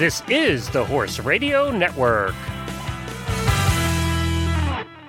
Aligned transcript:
This 0.00 0.22
is 0.30 0.70
the 0.70 0.82
Horse 0.82 1.18
Radio 1.18 1.70
Network. 1.70 2.34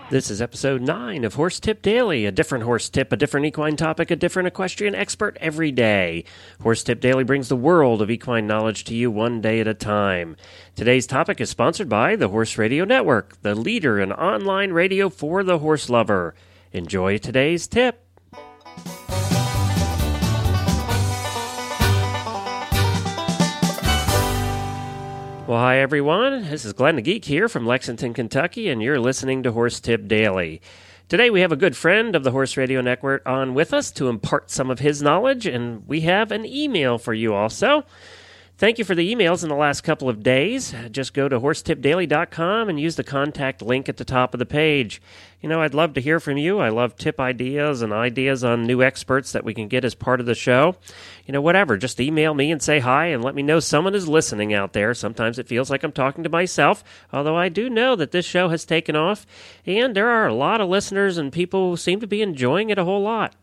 This 0.09 0.29
is 0.29 0.41
episode 0.41 0.81
9 0.81 1.23
of 1.23 1.35
Horse 1.35 1.61
Tip 1.61 1.81
Daily, 1.81 2.25
a 2.25 2.31
different 2.33 2.65
horse 2.65 2.89
tip, 2.89 3.13
a 3.13 3.15
different 3.15 3.45
equine 3.45 3.77
topic, 3.77 4.11
a 4.11 4.17
different 4.17 4.49
equestrian 4.49 4.93
expert 4.93 5.37
every 5.39 5.71
day. 5.71 6.25
Horse 6.61 6.83
Tip 6.83 6.99
Daily 6.99 7.23
brings 7.23 7.47
the 7.47 7.55
world 7.55 8.01
of 8.01 8.11
equine 8.11 8.47
knowledge 8.47 8.83
to 8.83 8.93
you 8.93 9.09
one 9.09 9.39
day 9.39 9.61
at 9.61 9.67
a 9.69 9.73
time. 9.73 10.35
Today's 10.75 11.07
topic 11.07 11.39
is 11.39 11.49
sponsored 11.49 11.87
by 11.87 12.17
the 12.17 12.27
Horse 12.27 12.57
Radio 12.57 12.83
Network, 12.83 13.41
the 13.43 13.55
leader 13.55 13.97
in 13.97 14.11
online 14.11 14.73
radio 14.73 15.07
for 15.07 15.41
the 15.41 15.59
horse 15.59 15.89
lover. 15.89 16.35
Enjoy 16.73 17.17
today's 17.17 17.65
tip. 17.65 18.10
Hi 25.61 25.77
everyone. 25.77 26.49
This 26.49 26.65
is 26.65 26.73
Glenn 26.73 26.95
the 26.95 27.03
Geek 27.03 27.25
here 27.25 27.47
from 27.47 27.67
Lexington, 27.67 28.15
Kentucky, 28.15 28.67
and 28.67 28.81
you're 28.81 28.99
listening 28.99 29.43
to 29.43 29.51
Horse 29.51 29.79
Tip 29.79 30.07
Daily. 30.07 30.59
Today 31.07 31.29
we 31.29 31.41
have 31.41 31.51
a 31.51 31.55
good 31.55 31.77
friend 31.77 32.15
of 32.15 32.23
the 32.23 32.31
Horse 32.31 32.57
Radio 32.57 32.81
Network 32.81 33.21
on 33.27 33.53
with 33.53 33.71
us 33.71 33.91
to 33.91 34.09
impart 34.09 34.49
some 34.49 34.71
of 34.71 34.79
his 34.79 35.03
knowledge, 35.03 35.45
and 35.45 35.87
we 35.87 36.01
have 36.01 36.31
an 36.31 36.47
email 36.47 36.97
for 36.97 37.13
you 37.13 37.35
also. 37.35 37.85
Thank 38.61 38.77
you 38.77 38.85
for 38.85 38.93
the 38.93 39.11
emails 39.11 39.41
in 39.41 39.49
the 39.49 39.55
last 39.55 39.81
couple 39.81 40.07
of 40.07 40.21
days. 40.21 40.71
Just 40.91 41.15
go 41.15 41.27
to 41.27 41.39
horsetipdaily.com 41.39 42.69
and 42.69 42.79
use 42.79 42.95
the 42.95 43.03
contact 43.03 43.63
link 43.63 43.89
at 43.89 43.97
the 43.97 44.05
top 44.05 44.35
of 44.35 44.37
the 44.37 44.45
page. 44.45 45.01
You 45.41 45.49
know, 45.49 45.63
I'd 45.63 45.73
love 45.73 45.95
to 45.95 45.99
hear 45.99 46.19
from 46.19 46.37
you. 46.37 46.59
I 46.59 46.69
love 46.69 46.95
tip 46.95 47.19
ideas 47.19 47.81
and 47.81 47.91
ideas 47.91 48.43
on 48.43 48.67
new 48.67 48.83
experts 48.83 49.31
that 49.31 49.43
we 49.43 49.55
can 49.55 49.67
get 49.67 49.83
as 49.83 49.95
part 49.95 50.19
of 50.19 50.27
the 50.27 50.35
show. 50.35 50.75
You 51.25 51.31
know, 51.31 51.41
whatever, 51.41 51.75
just 51.75 51.99
email 51.99 52.35
me 52.35 52.51
and 52.51 52.61
say 52.61 52.77
hi 52.77 53.07
and 53.07 53.23
let 53.23 53.33
me 53.33 53.41
know 53.41 53.59
someone 53.59 53.95
is 53.95 54.07
listening 54.07 54.53
out 54.53 54.73
there. 54.73 54.93
Sometimes 54.93 55.39
it 55.39 55.47
feels 55.47 55.71
like 55.71 55.81
I'm 55.81 55.91
talking 55.91 56.23
to 56.23 56.29
myself, 56.29 56.83
although 57.11 57.35
I 57.35 57.49
do 57.49 57.67
know 57.67 57.95
that 57.95 58.11
this 58.11 58.27
show 58.27 58.49
has 58.49 58.63
taken 58.63 58.95
off 58.95 59.25
and 59.65 59.95
there 59.95 60.09
are 60.09 60.27
a 60.27 60.35
lot 60.35 60.61
of 60.61 60.69
listeners 60.69 61.17
and 61.17 61.33
people 61.33 61.77
seem 61.77 61.99
to 61.99 62.05
be 62.05 62.21
enjoying 62.21 62.69
it 62.69 62.77
a 62.77 62.85
whole 62.85 63.01
lot. 63.01 63.33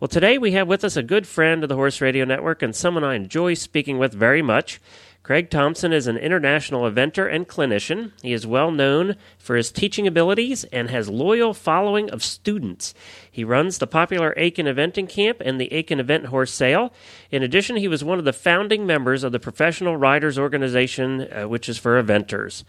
Well, 0.00 0.08
today 0.08 0.38
we 0.38 0.52
have 0.52 0.66
with 0.66 0.82
us 0.82 0.96
a 0.96 1.02
good 1.02 1.26
friend 1.26 1.62
of 1.62 1.68
the 1.68 1.74
Horse 1.74 2.00
Radio 2.00 2.24
Network 2.24 2.62
and 2.62 2.74
someone 2.74 3.04
I 3.04 3.16
enjoy 3.16 3.52
speaking 3.52 3.98
with 3.98 4.14
very 4.14 4.40
much. 4.40 4.80
Craig 5.22 5.50
Thompson 5.50 5.92
is 5.92 6.06
an 6.06 6.16
international 6.16 6.90
eventer 6.90 7.30
and 7.30 7.46
clinician. 7.46 8.12
He 8.22 8.32
is 8.32 8.46
well 8.46 8.70
known 8.70 9.16
for 9.36 9.56
his 9.56 9.70
teaching 9.70 10.06
abilities 10.06 10.64
and 10.72 10.88
has 10.88 11.10
loyal 11.10 11.52
following 11.52 12.08
of 12.08 12.24
students. 12.24 12.94
He 13.30 13.44
runs 13.44 13.76
the 13.76 13.86
popular 13.86 14.32
Aiken 14.38 14.64
Eventing 14.64 15.06
Camp 15.06 15.42
and 15.44 15.60
the 15.60 15.70
Aiken 15.70 16.00
Event 16.00 16.28
Horse 16.28 16.54
Sale. 16.54 16.94
In 17.30 17.42
addition, 17.42 17.76
he 17.76 17.86
was 17.86 18.02
one 18.02 18.18
of 18.18 18.24
the 18.24 18.32
founding 18.32 18.86
members 18.86 19.22
of 19.22 19.32
the 19.32 19.38
Professional 19.38 19.98
Riders 19.98 20.38
Organization, 20.38 21.28
uh, 21.30 21.46
which 21.46 21.68
is 21.68 21.76
for 21.76 22.02
eventers. 22.02 22.64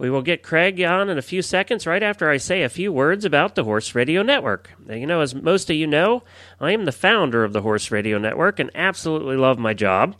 We 0.00 0.08
will 0.08 0.22
get 0.22 0.42
Craig 0.42 0.80
on 0.80 1.10
in 1.10 1.18
a 1.18 1.22
few 1.22 1.42
seconds 1.42 1.86
right 1.86 2.02
after 2.02 2.30
I 2.30 2.38
say 2.38 2.62
a 2.62 2.70
few 2.70 2.90
words 2.90 3.26
about 3.26 3.54
the 3.54 3.64
Horse 3.64 3.94
Radio 3.94 4.22
Network. 4.22 4.70
Now, 4.86 4.94
you 4.94 5.06
know, 5.06 5.20
as 5.20 5.34
most 5.34 5.68
of 5.68 5.76
you 5.76 5.86
know, 5.86 6.22
I 6.58 6.72
am 6.72 6.86
the 6.86 6.90
founder 6.90 7.44
of 7.44 7.52
the 7.52 7.60
Horse 7.60 7.90
Radio 7.90 8.16
Network 8.16 8.58
and 8.58 8.70
absolutely 8.74 9.36
love 9.36 9.58
my 9.58 9.74
job. 9.74 10.16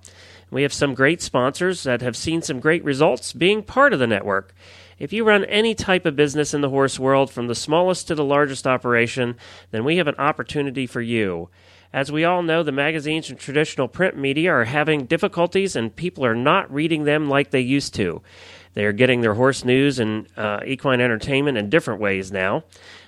We 0.50 0.64
have 0.64 0.74
some 0.74 0.92
great 0.92 1.22
sponsors 1.22 1.84
that 1.84 2.02
have 2.02 2.14
seen 2.14 2.42
some 2.42 2.60
great 2.60 2.84
results 2.84 3.32
being 3.32 3.62
part 3.62 3.94
of 3.94 4.00
the 4.00 4.06
network. 4.06 4.54
If 4.98 5.14
you 5.14 5.24
run 5.24 5.46
any 5.46 5.74
type 5.74 6.04
of 6.04 6.14
business 6.14 6.52
in 6.52 6.60
the 6.60 6.68
horse 6.68 6.98
world, 6.98 7.30
from 7.30 7.46
the 7.46 7.54
smallest 7.54 8.06
to 8.08 8.14
the 8.14 8.22
largest 8.22 8.66
operation, 8.66 9.36
then 9.70 9.82
we 9.82 9.96
have 9.96 10.08
an 10.08 10.16
opportunity 10.16 10.86
for 10.86 11.00
you. 11.00 11.48
As 11.90 12.12
we 12.12 12.22
all 12.22 12.42
know, 12.42 12.62
the 12.62 12.70
magazines 12.70 13.30
and 13.30 13.38
traditional 13.38 13.88
print 13.88 14.14
media 14.14 14.52
are 14.52 14.64
having 14.64 15.06
difficulties 15.06 15.74
and 15.74 15.96
people 15.96 16.24
are 16.26 16.36
not 16.36 16.70
reading 16.70 17.04
them 17.04 17.30
like 17.30 17.50
they 17.50 17.60
used 17.60 17.94
to. 17.94 18.20
They 18.74 18.84
are 18.84 18.92
getting 18.92 19.20
their 19.20 19.34
horse 19.34 19.64
news 19.64 19.98
and 19.98 20.26
uh, 20.36 20.60
equine 20.64 21.00
entertainment 21.00 21.58
in 21.58 21.70
different 21.70 22.00
ways 22.00 22.30
now. 22.30 22.64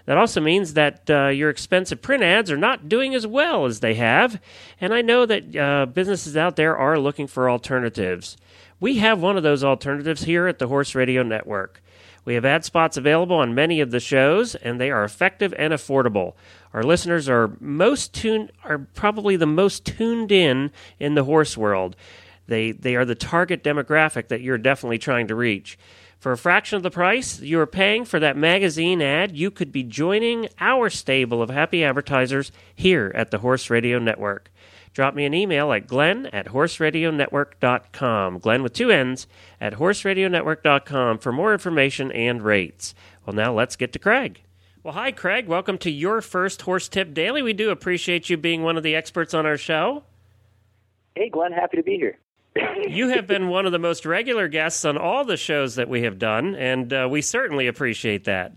That 0.06 0.18
also 0.18 0.40
means 0.40 0.74
that 0.74 1.08
uh, 1.08 1.28
your 1.28 1.50
expensive 1.50 2.02
print 2.02 2.24
ads 2.24 2.50
are 2.50 2.56
not 2.56 2.88
doing 2.88 3.14
as 3.14 3.26
well 3.26 3.66
as 3.66 3.80
they 3.80 3.94
have, 3.94 4.40
and 4.80 4.92
I 4.92 5.00
know 5.00 5.26
that 5.26 5.56
uh, 5.56 5.86
businesses 5.86 6.36
out 6.36 6.56
there 6.56 6.76
are 6.76 6.98
looking 6.98 7.28
for 7.28 7.48
alternatives. 7.48 8.36
We 8.80 8.96
have 8.96 9.22
one 9.22 9.36
of 9.36 9.44
those 9.44 9.62
alternatives 9.62 10.24
here 10.24 10.48
at 10.48 10.58
the 10.58 10.66
Horse 10.66 10.96
Radio 10.96 11.22
Network. 11.22 11.80
We 12.24 12.34
have 12.34 12.44
ad 12.44 12.64
spots 12.64 12.96
available 12.96 13.36
on 13.36 13.54
many 13.54 13.80
of 13.80 13.90
the 13.90 14.00
shows, 14.00 14.54
and 14.56 14.80
they 14.80 14.90
are 14.90 15.04
effective 15.04 15.54
and 15.58 15.72
affordable. 15.72 16.34
Our 16.72 16.82
listeners 16.82 17.28
are 17.28 17.56
most 17.60 18.12
tuned, 18.12 18.52
are 18.64 18.78
probably 18.78 19.36
the 19.36 19.46
most 19.46 19.84
tuned 19.84 20.32
in 20.32 20.70
in 20.98 21.14
the 21.14 21.24
horse 21.24 21.56
world. 21.56 21.96
They, 22.52 22.72
they 22.72 22.96
are 22.96 23.06
the 23.06 23.14
target 23.14 23.64
demographic 23.64 24.28
that 24.28 24.42
you're 24.42 24.58
definitely 24.58 24.98
trying 24.98 25.26
to 25.28 25.34
reach. 25.34 25.78
For 26.18 26.32
a 26.32 26.36
fraction 26.36 26.76
of 26.76 26.82
the 26.82 26.90
price 26.90 27.40
you 27.40 27.58
are 27.58 27.66
paying 27.66 28.04
for 28.04 28.20
that 28.20 28.36
magazine 28.36 29.00
ad, 29.00 29.34
you 29.34 29.50
could 29.50 29.72
be 29.72 29.82
joining 29.82 30.50
our 30.60 30.90
stable 30.90 31.40
of 31.40 31.48
happy 31.48 31.82
advertisers 31.82 32.52
here 32.74 33.10
at 33.14 33.30
the 33.30 33.38
Horse 33.38 33.70
Radio 33.70 33.98
Network. 33.98 34.52
Drop 34.92 35.14
me 35.14 35.24
an 35.24 35.32
email 35.32 35.72
at 35.72 35.86
glenn 35.86 36.26
at 36.26 36.48
horseradionetwork.com. 36.48 38.38
Glenn 38.38 38.62
with 38.62 38.74
two 38.74 38.90
N's 38.90 39.26
at 39.58 39.72
horseradionetwork.com 39.76 41.20
for 41.20 41.32
more 41.32 41.54
information 41.54 42.12
and 42.12 42.42
rates. 42.42 42.94
Well, 43.24 43.34
now 43.34 43.54
let's 43.54 43.76
get 43.76 43.94
to 43.94 43.98
Craig. 43.98 44.42
Well, 44.82 44.92
hi, 44.92 45.10
Craig. 45.10 45.46
Welcome 45.46 45.78
to 45.78 45.90
your 45.90 46.20
first 46.20 46.60
Horse 46.60 46.90
Tip 46.90 47.14
Daily. 47.14 47.40
We 47.40 47.54
do 47.54 47.70
appreciate 47.70 48.28
you 48.28 48.36
being 48.36 48.62
one 48.62 48.76
of 48.76 48.82
the 48.82 48.94
experts 48.94 49.32
on 49.32 49.46
our 49.46 49.56
show. 49.56 50.02
Hey, 51.14 51.30
Glenn. 51.30 51.52
Happy 51.52 51.78
to 51.78 51.82
be 51.82 51.96
here 51.96 52.18
you 52.88 53.08
have 53.08 53.26
been 53.26 53.48
one 53.48 53.66
of 53.66 53.72
the 53.72 53.78
most 53.78 54.04
regular 54.04 54.48
guests 54.48 54.84
on 54.84 54.98
all 54.98 55.24
the 55.24 55.36
shows 55.36 55.76
that 55.76 55.88
we 55.88 56.02
have 56.02 56.18
done, 56.18 56.54
and 56.54 56.92
uh, 56.92 57.08
we 57.10 57.22
certainly 57.22 57.66
appreciate 57.66 58.24
that. 58.24 58.52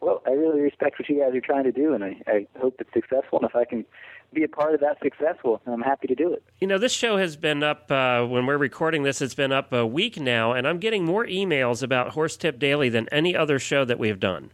Well, 0.00 0.22
I 0.26 0.30
really 0.30 0.60
respect 0.60 0.98
what 0.98 1.08
you 1.08 1.20
guys 1.20 1.34
are 1.34 1.40
trying 1.40 1.64
to 1.64 1.72
do, 1.72 1.92
and 1.92 2.04
I, 2.04 2.20
I 2.26 2.46
hope 2.60 2.76
it's 2.80 2.92
successful. 2.92 3.40
And 3.40 3.48
if 3.48 3.56
I 3.56 3.64
can 3.64 3.84
be 4.32 4.44
a 4.44 4.48
part 4.48 4.74
of 4.74 4.80
that 4.80 4.98
successful, 5.02 5.60
I'm 5.66 5.80
happy 5.80 6.06
to 6.06 6.14
do 6.14 6.32
it. 6.32 6.42
You 6.60 6.66
know, 6.66 6.78
this 6.78 6.92
show 6.92 7.16
has 7.16 7.36
been 7.36 7.62
up 7.62 7.90
uh, 7.90 8.24
when 8.24 8.46
we're 8.46 8.58
recording 8.58 9.02
this. 9.02 9.20
It's 9.20 9.34
been 9.34 9.52
up 9.52 9.72
a 9.72 9.86
week 9.86 10.18
now, 10.20 10.52
and 10.52 10.68
I'm 10.68 10.78
getting 10.78 11.04
more 11.04 11.26
emails 11.26 11.82
about 11.82 12.10
Horse 12.10 12.36
Tip 12.36 12.58
Daily 12.58 12.88
than 12.88 13.08
any 13.10 13.34
other 13.34 13.58
show 13.58 13.84
that 13.84 13.98
we've 13.98 14.20
done. 14.20 14.52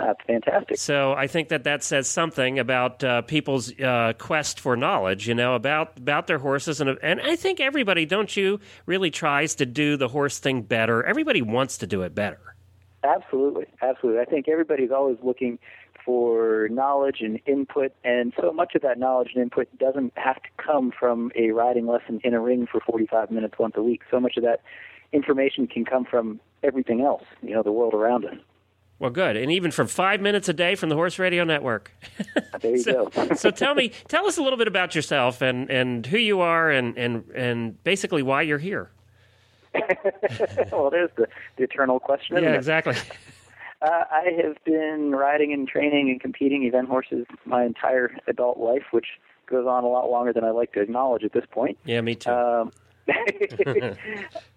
That's 0.00 0.20
fantastic. 0.26 0.78
So 0.78 1.12
I 1.12 1.26
think 1.26 1.48
that 1.48 1.64
that 1.64 1.84
says 1.84 2.08
something 2.08 2.58
about 2.58 3.04
uh, 3.04 3.20
people's 3.22 3.78
uh, 3.78 4.14
quest 4.18 4.58
for 4.58 4.74
knowledge, 4.74 5.28
you 5.28 5.34
know, 5.34 5.54
about 5.54 5.98
about 5.98 6.26
their 6.26 6.38
horses, 6.38 6.80
and 6.80 6.98
and 7.02 7.20
I 7.20 7.36
think 7.36 7.60
everybody, 7.60 8.06
don't 8.06 8.34
you, 8.34 8.60
really 8.86 9.10
tries 9.10 9.56
to 9.56 9.66
do 9.66 9.98
the 9.98 10.08
horse 10.08 10.38
thing 10.38 10.62
better. 10.62 11.04
Everybody 11.04 11.42
wants 11.42 11.78
to 11.78 11.86
do 11.86 12.02
it 12.02 12.14
better. 12.14 12.38
Absolutely, 13.04 13.66
absolutely. 13.82 14.22
I 14.22 14.24
think 14.24 14.48
everybody's 14.48 14.90
always 14.90 15.18
looking 15.22 15.58
for 16.02 16.68
knowledge 16.70 17.18
and 17.20 17.38
input, 17.44 17.92
and 18.02 18.32
so 18.40 18.52
much 18.52 18.74
of 18.74 18.80
that 18.82 18.98
knowledge 18.98 19.32
and 19.34 19.42
input 19.42 19.68
doesn't 19.78 20.14
have 20.16 20.36
to 20.36 20.48
come 20.56 20.92
from 20.98 21.30
a 21.36 21.50
riding 21.50 21.86
lesson 21.86 22.20
in 22.24 22.32
a 22.32 22.40
ring 22.40 22.66
for 22.70 22.80
45 22.80 23.30
minutes 23.30 23.58
once 23.58 23.74
a 23.76 23.82
week. 23.82 24.00
So 24.10 24.18
much 24.18 24.38
of 24.38 24.44
that 24.44 24.62
information 25.12 25.66
can 25.66 25.84
come 25.84 26.06
from 26.06 26.40
everything 26.62 27.02
else, 27.02 27.24
you 27.42 27.54
know, 27.54 27.62
the 27.62 27.72
world 27.72 27.92
around 27.92 28.24
us. 28.24 28.36
Well, 29.00 29.10
good, 29.10 29.34
and 29.34 29.50
even 29.50 29.70
from 29.70 29.86
five 29.86 30.20
minutes 30.20 30.50
a 30.50 30.52
day 30.52 30.74
from 30.74 30.90
the 30.90 30.94
Horse 30.94 31.18
Radio 31.18 31.42
Network. 31.42 31.90
there 32.60 32.72
you 32.72 32.82
so, 32.82 33.06
go. 33.06 33.34
so 33.34 33.50
tell 33.50 33.74
me, 33.74 33.92
tell 34.08 34.26
us 34.26 34.36
a 34.36 34.42
little 34.42 34.58
bit 34.58 34.68
about 34.68 34.94
yourself 34.94 35.40
and, 35.40 35.70
and 35.70 36.04
who 36.04 36.18
you 36.18 36.40
are, 36.40 36.70
and, 36.70 36.98
and 36.98 37.24
and 37.34 37.82
basically 37.82 38.22
why 38.22 38.42
you're 38.42 38.58
here. 38.58 38.90
well, 40.70 40.90
there's 40.90 41.08
the, 41.16 41.26
the 41.56 41.64
eternal 41.64 41.98
question. 41.98 42.36
Yeah, 42.42 42.50
exactly. 42.50 42.94
Uh, 43.80 44.04
I 44.10 44.36
have 44.44 44.62
been 44.64 45.12
riding 45.12 45.54
and 45.54 45.66
training 45.66 46.10
and 46.10 46.20
competing 46.20 46.64
event 46.64 46.88
horses 46.88 47.24
my 47.46 47.64
entire 47.64 48.14
adult 48.26 48.58
life, 48.58 48.84
which 48.90 49.06
goes 49.46 49.66
on 49.66 49.82
a 49.82 49.88
lot 49.88 50.10
longer 50.10 50.34
than 50.34 50.44
I 50.44 50.50
like 50.50 50.72
to 50.72 50.80
acknowledge 50.82 51.24
at 51.24 51.32
this 51.32 51.46
point. 51.50 51.78
Yeah, 51.86 52.02
me 52.02 52.16
too. 52.16 52.30
Um, 52.30 52.72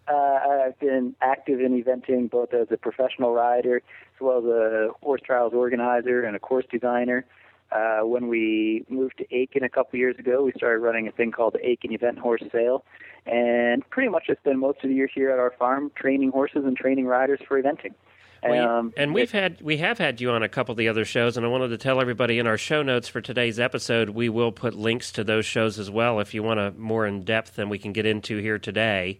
uh, 0.07 0.13
I've 0.13 0.79
been 0.79 1.15
active 1.21 1.59
in 1.59 1.81
eventing 1.81 2.29
both 2.29 2.53
as 2.53 2.67
a 2.71 2.77
professional 2.77 3.33
rider 3.33 3.77
as 3.77 4.21
well 4.21 4.39
as 4.39 4.45
a 4.45 4.89
horse 5.01 5.21
trials 5.25 5.53
organizer 5.53 6.23
and 6.23 6.35
a 6.35 6.39
course 6.39 6.65
designer. 6.71 7.25
Uh, 7.71 8.01
when 8.01 8.27
we 8.27 8.85
moved 8.87 9.17
to 9.17 9.35
Aiken 9.35 9.63
a 9.63 9.69
couple 9.69 9.97
years 9.97 10.15
ago, 10.19 10.43
we 10.43 10.51
started 10.55 10.79
running 10.79 11.07
a 11.07 11.11
thing 11.11 11.31
called 11.31 11.53
the 11.53 11.67
Aiken 11.67 11.91
Event 11.91 12.19
Horse 12.19 12.43
Sale, 12.51 12.85
and 13.25 13.87
pretty 13.89 14.09
much 14.09 14.25
I 14.29 14.35
spend 14.35 14.59
most 14.59 14.83
of 14.83 14.89
the 14.89 14.95
year 14.95 15.09
here 15.13 15.31
at 15.31 15.39
our 15.39 15.51
farm 15.57 15.91
training 15.95 16.29
horses 16.29 16.65
and 16.65 16.77
training 16.77 17.07
riders 17.07 17.39
for 17.47 17.59
eventing. 17.59 17.93
Um, 18.43 18.93
and 18.97 19.13
we've 19.13 19.31
had 19.31 19.61
we 19.61 19.77
have 19.77 19.97
had 19.97 20.19
you 20.19 20.31
on 20.31 20.43
a 20.43 20.49
couple 20.49 20.73
of 20.73 20.77
the 20.77 20.87
other 20.87 21.05
shows, 21.05 21.37
and 21.37 21.45
I 21.45 21.49
wanted 21.49 21.69
to 21.69 21.77
tell 21.77 22.01
everybody 22.01 22.39
in 22.39 22.47
our 22.47 22.57
show 22.57 22.83
notes 22.83 23.07
for 23.07 23.21
today's 23.21 23.59
episode, 23.59 24.09
we 24.09 24.29
will 24.29 24.51
put 24.51 24.73
links 24.73 25.11
to 25.13 25.23
those 25.23 25.45
shows 25.45 25.79
as 25.79 25.89
well 25.89 26.19
if 26.19 26.33
you 26.33 26.43
want 26.43 26.59
a 26.59 26.71
more 26.71 27.05
in 27.05 27.23
depth 27.23 27.55
than 27.55 27.69
we 27.69 27.79
can 27.79 27.93
get 27.93 28.05
into 28.05 28.37
here 28.37 28.59
today. 28.59 29.19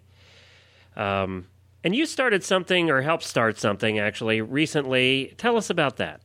Um, 0.96 1.48
and 1.84 1.96
you 1.96 2.06
started 2.06 2.44
something 2.44 2.90
or 2.90 3.02
helped 3.02 3.24
start 3.24 3.58
something 3.58 4.00
actually 4.00 4.42
recently. 4.42 5.34
Tell 5.38 5.58
us 5.58 5.70
about 5.70 5.98
that. 5.98 6.22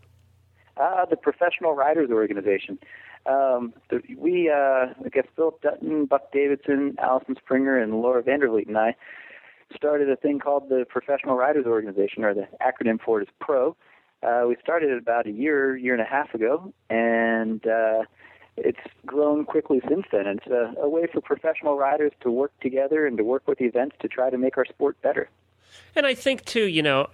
Uh, 0.77 1.05
the 1.07 1.17
Professional 1.17 1.75
Riders 1.75 2.11
Organization. 2.11 2.79
Um, 3.27 3.75
the, 3.91 4.01
we, 4.17 4.49
uh, 4.49 4.95
I 5.05 5.09
guess 5.13 5.27
Phillip 5.35 5.61
Dutton, 5.61 6.07
Buck 6.07 6.31
Davidson, 6.33 6.95
Allison 6.99 7.37
Springer, 7.37 7.77
and 7.79 8.01
Laura 8.01 8.23
Vandervliet 8.23 8.69
and 8.69 8.79
I 8.79 8.95
started 9.75 10.11
a 10.11 10.17
thing 10.17 10.39
called 10.39 10.69
the 10.69 10.87
Professional 10.89 11.37
Riders 11.37 11.67
Organization, 11.67 12.25
or 12.25 12.35
the 12.35 12.49
acronym 12.61 13.01
for 13.01 13.21
it 13.21 13.25
is 13.25 13.35
PRO. 13.41 13.77
Uh, 14.23 14.45
we 14.49 14.57
started 14.63 14.91
it 14.91 14.99
about 14.99 15.27
a 15.27 15.31
year, 15.31 15.77
year 15.77 15.95
and 15.95 16.03
a 16.03 16.07
half 16.07 16.35
ago, 16.35 16.73
and 16.91 17.65
uh, 17.67 18.03
it's 18.57 18.81
grown 19.07 19.45
quickly 19.45 19.81
since 19.89 20.07
then. 20.11 20.27
It's 20.27 20.47
a, 20.47 20.75
a 20.81 20.89
way 20.89 21.07
for 21.13 21.21
professional 21.21 21.77
riders 21.77 22.13
to 22.23 22.31
work 22.31 22.53
together 22.61 23.07
and 23.07 23.17
to 23.19 23.25
work 23.25 23.47
with 23.47 23.61
events 23.61 23.97
to 24.01 24.09
try 24.09 24.31
to 24.31 24.39
make 24.39 24.59
our 24.59 24.65
sport 24.65 25.01
better. 25.03 25.29
And 25.95 26.07
I 26.07 26.15
think 26.15 26.45
too, 26.45 26.65
you 26.65 26.83
know, 26.83 27.09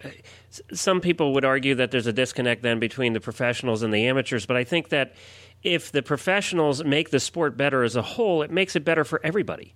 some 0.72 1.00
people 1.00 1.34
would 1.34 1.44
argue 1.44 1.74
that 1.74 1.90
there's 1.90 2.06
a 2.06 2.12
disconnect 2.12 2.62
then 2.62 2.78
between 2.78 3.12
the 3.12 3.20
professionals 3.20 3.82
and 3.82 3.92
the 3.92 4.06
amateurs, 4.06 4.46
but 4.46 4.56
I 4.56 4.64
think 4.64 4.88
that 4.90 5.14
if 5.62 5.90
the 5.92 6.02
professionals 6.02 6.84
make 6.84 7.10
the 7.10 7.20
sport 7.20 7.56
better 7.56 7.82
as 7.82 7.96
a 7.96 8.02
whole, 8.02 8.42
it 8.42 8.50
makes 8.50 8.76
it 8.76 8.84
better 8.84 9.04
for 9.04 9.20
everybody. 9.24 9.74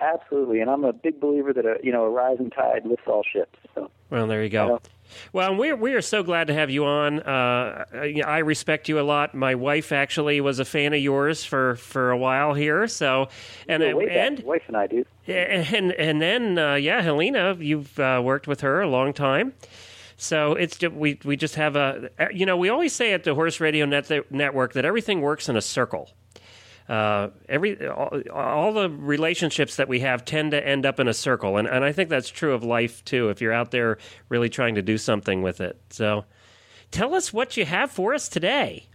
Absolutely, 0.00 0.60
and 0.60 0.70
I'm 0.70 0.84
a 0.84 0.92
big 0.92 1.20
believer 1.20 1.52
that 1.52 1.66
a 1.66 1.76
you 1.82 1.92
know 1.92 2.04
a 2.04 2.10
rising 2.10 2.50
tide 2.50 2.86
lifts 2.86 3.04
all 3.06 3.22
ships. 3.22 3.58
So. 3.74 3.90
Well, 4.08 4.26
there 4.26 4.42
you 4.42 4.48
go. 4.48 4.80
Well, 5.32 5.54
we 5.56 5.72
we 5.72 5.94
are 5.94 6.00
so 6.00 6.22
glad 6.22 6.46
to 6.46 6.54
have 6.54 6.70
you 6.70 6.84
on. 6.84 7.20
Uh, 7.20 7.84
I 8.24 8.38
respect 8.38 8.88
you 8.88 8.98
a 8.98 9.02
lot. 9.02 9.34
My 9.34 9.54
wife 9.54 9.92
actually 9.92 10.40
was 10.40 10.58
a 10.58 10.64
fan 10.64 10.94
of 10.94 11.00
yours 11.00 11.44
for, 11.44 11.76
for 11.76 12.10
a 12.10 12.16
while 12.16 12.54
here. 12.54 12.86
So, 12.88 13.28
and 13.68 13.82
yeah, 13.82 14.26
and 14.26 14.40
wife 14.40 14.62
and 14.68 14.76
I 14.76 14.86
do. 14.86 15.04
And 15.26 15.92
and 15.92 16.22
then 16.22 16.58
uh, 16.58 16.74
yeah, 16.74 17.02
Helena, 17.02 17.56
you've 17.58 17.98
uh, 17.98 18.20
worked 18.24 18.48
with 18.48 18.62
her 18.62 18.80
a 18.80 18.88
long 18.88 19.12
time. 19.12 19.52
So 20.16 20.54
it's 20.54 20.80
we 20.80 21.18
we 21.24 21.36
just 21.36 21.54
have 21.56 21.76
a 21.76 22.10
you 22.32 22.46
know 22.46 22.56
we 22.56 22.68
always 22.68 22.92
say 22.92 23.12
at 23.12 23.24
the 23.24 23.34
Horse 23.34 23.60
Radio 23.60 23.86
Net, 23.86 24.10
Network 24.30 24.72
that 24.74 24.84
everything 24.84 25.20
works 25.20 25.48
in 25.48 25.56
a 25.56 25.62
circle 25.62 26.10
uh, 26.90 27.30
every 27.48 27.86
all, 27.86 28.20
all, 28.32 28.72
the 28.72 28.90
relationships 28.90 29.76
that 29.76 29.86
we 29.86 30.00
have 30.00 30.24
tend 30.24 30.50
to 30.50 30.66
end 30.66 30.84
up 30.84 30.98
in 30.98 31.06
a 31.06 31.14
circle, 31.14 31.56
and, 31.56 31.68
and 31.68 31.84
I 31.84 31.92
think 31.92 32.10
that's 32.10 32.28
true 32.28 32.52
of 32.52 32.64
life 32.64 33.04
too. 33.04 33.28
If 33.28 33.40
you're 33.40 33.52
out 33.52 33.70
there 33.70 33.98
really 34.28 34.48
trying 34.48 34.74
to 34.74 34.82
do 34.82 34.98
something 34.98 35.40
with 35.40 35.60
it, 35.60 35.80
so 35.90 36.24
tell 36.90 37.14
us 37.14 37.32
what 37.32 37.56
you 37.56 37.64
have 37.64 37.92
for 37.92 38.12
us 38.12 38.28
today. 38.28 38.88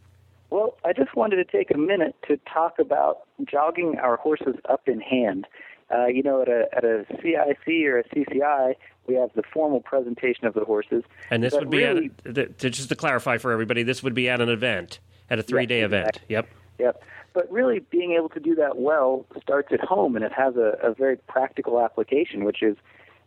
Well, 0.49 0.75
I 0.83 0.91
just 0.91 1.15
wanted 1.15 1.37
to 1.37 1.45
take 1.45 1.71
a 1.71 1.77
minute 1.77 2.15
to 2.27 2.37
talk 2.51 2.79
about 2.79 3.21
jogging 3.49 3.97
our 3.97 4.17
horses 4.17 4.55
up 4.67 4.89
in 4.89 4.99
hand. 4.99 5.47
Uh, 5.89 6.07
you 6.07 6.21
know, 6.21 6.41
at 6.41 6.49
a 6.49 6.67
at 6.75 6.83
a 6.83 7.05
CIC 7.21 7.85
or 7.85 7.99
a 7.99 8.03
CCI, 8.09 8.75
we 9.07 9.15
have 9.15 9.29
the 9.35 9.43
formal 9.53 9.79
presentation 9.79 10.47
of 10.47 10.53
the 10.53 10.65
horses. 10.65 11.05
And 11.31 11.41
this 11.41 11.53
would 11.53 11.69
be 11.69 11.77
really, 11.77 12.11
at, 12.25 12.57
just 12.57 12.89
to 12.89 12.95
clarify 12.97 13.37
for 13.37 13.53
everybody, 13.53 13.83
this 13.83 14.03
would 14.03 14.15
be 14.15 14.27
at 14.27 14.41
an 14.41 14.49
event, 14.49 14.99
at 15.29 15.39
a 15.39 15.43
three 15.43 15.65
day 15.65 15.79
yes, 15.79 15.85
event. 15.85 16.19
Yep. 16.27 16.49
Yep. 16.79 17.03
But 17.35 17.51
really, 17.51 17.79
being 17.79 18.13
able 18.13 18.29
to 18.29 18.39
do 18.39 18.55
that 18.55 18.77
well 18.77 19.25
starts 19.41 19.73
at 19.73 19.81
home, 19.81 20.15
and 20.15 20.23
it 20.23 20.31
has 20.31 20.55
a, 20.55 20.77
a 20.81 20.93
very 20.93 21.17
practical 21.17 21.81
application, 21.81 22.45
which 22.45 22.63
is 22.63 22.77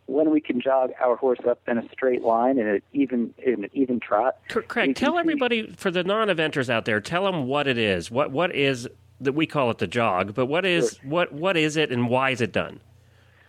when 0.07 0.31
we 0.31 0.41
can 0.41 0.59
jog 0.59 0.89
our 0.99 1.15
horse 1.15 1.37
up 1.47 1.59
in 1.67 1.77
a 1.77 1.87
straight 1.91 2.23
line 2.23 2.57
in 2.57 2.67
an 2.67 2.81
even 2.91 3.35
in 3.37 3.65
an 3.65 3.69
even 3.73 3.99
trot. 3.99 4.37
Craig, 4.47 4.95
tell 4.95 5.19
everybody 5.19 5.71
for 5.73 5.91
the 5.91 6.03
non-eventers 6.03 6.69
out 6.71 6.85
there, 6.85 6.99
tell 6.99 7.23
them 7.23 7.45
what 7.45 7.67
it 7.67 7.77
is. 7.77 8.09
What 8.09 8.31
what 8.31 8.53
is 8.55 8.89
that 9.21 9.33
we 9.33 9.45
call 9.45 9.69
it 9.69 9.77
the 9.77 9.85
jog, 9.85 10.33
but 10.33 10.47
what 10.47 10.65
is 10.65 10.97
sure. 10.99 11.09
what 11.09 11.31
what 11.31 11.55
is 11.55 11.77
it 11.77 11.91
and 11.91 12.09
why 12.09 12.31
is 12.31 12.41
it 12.41 12.51
done? 12.51 12.79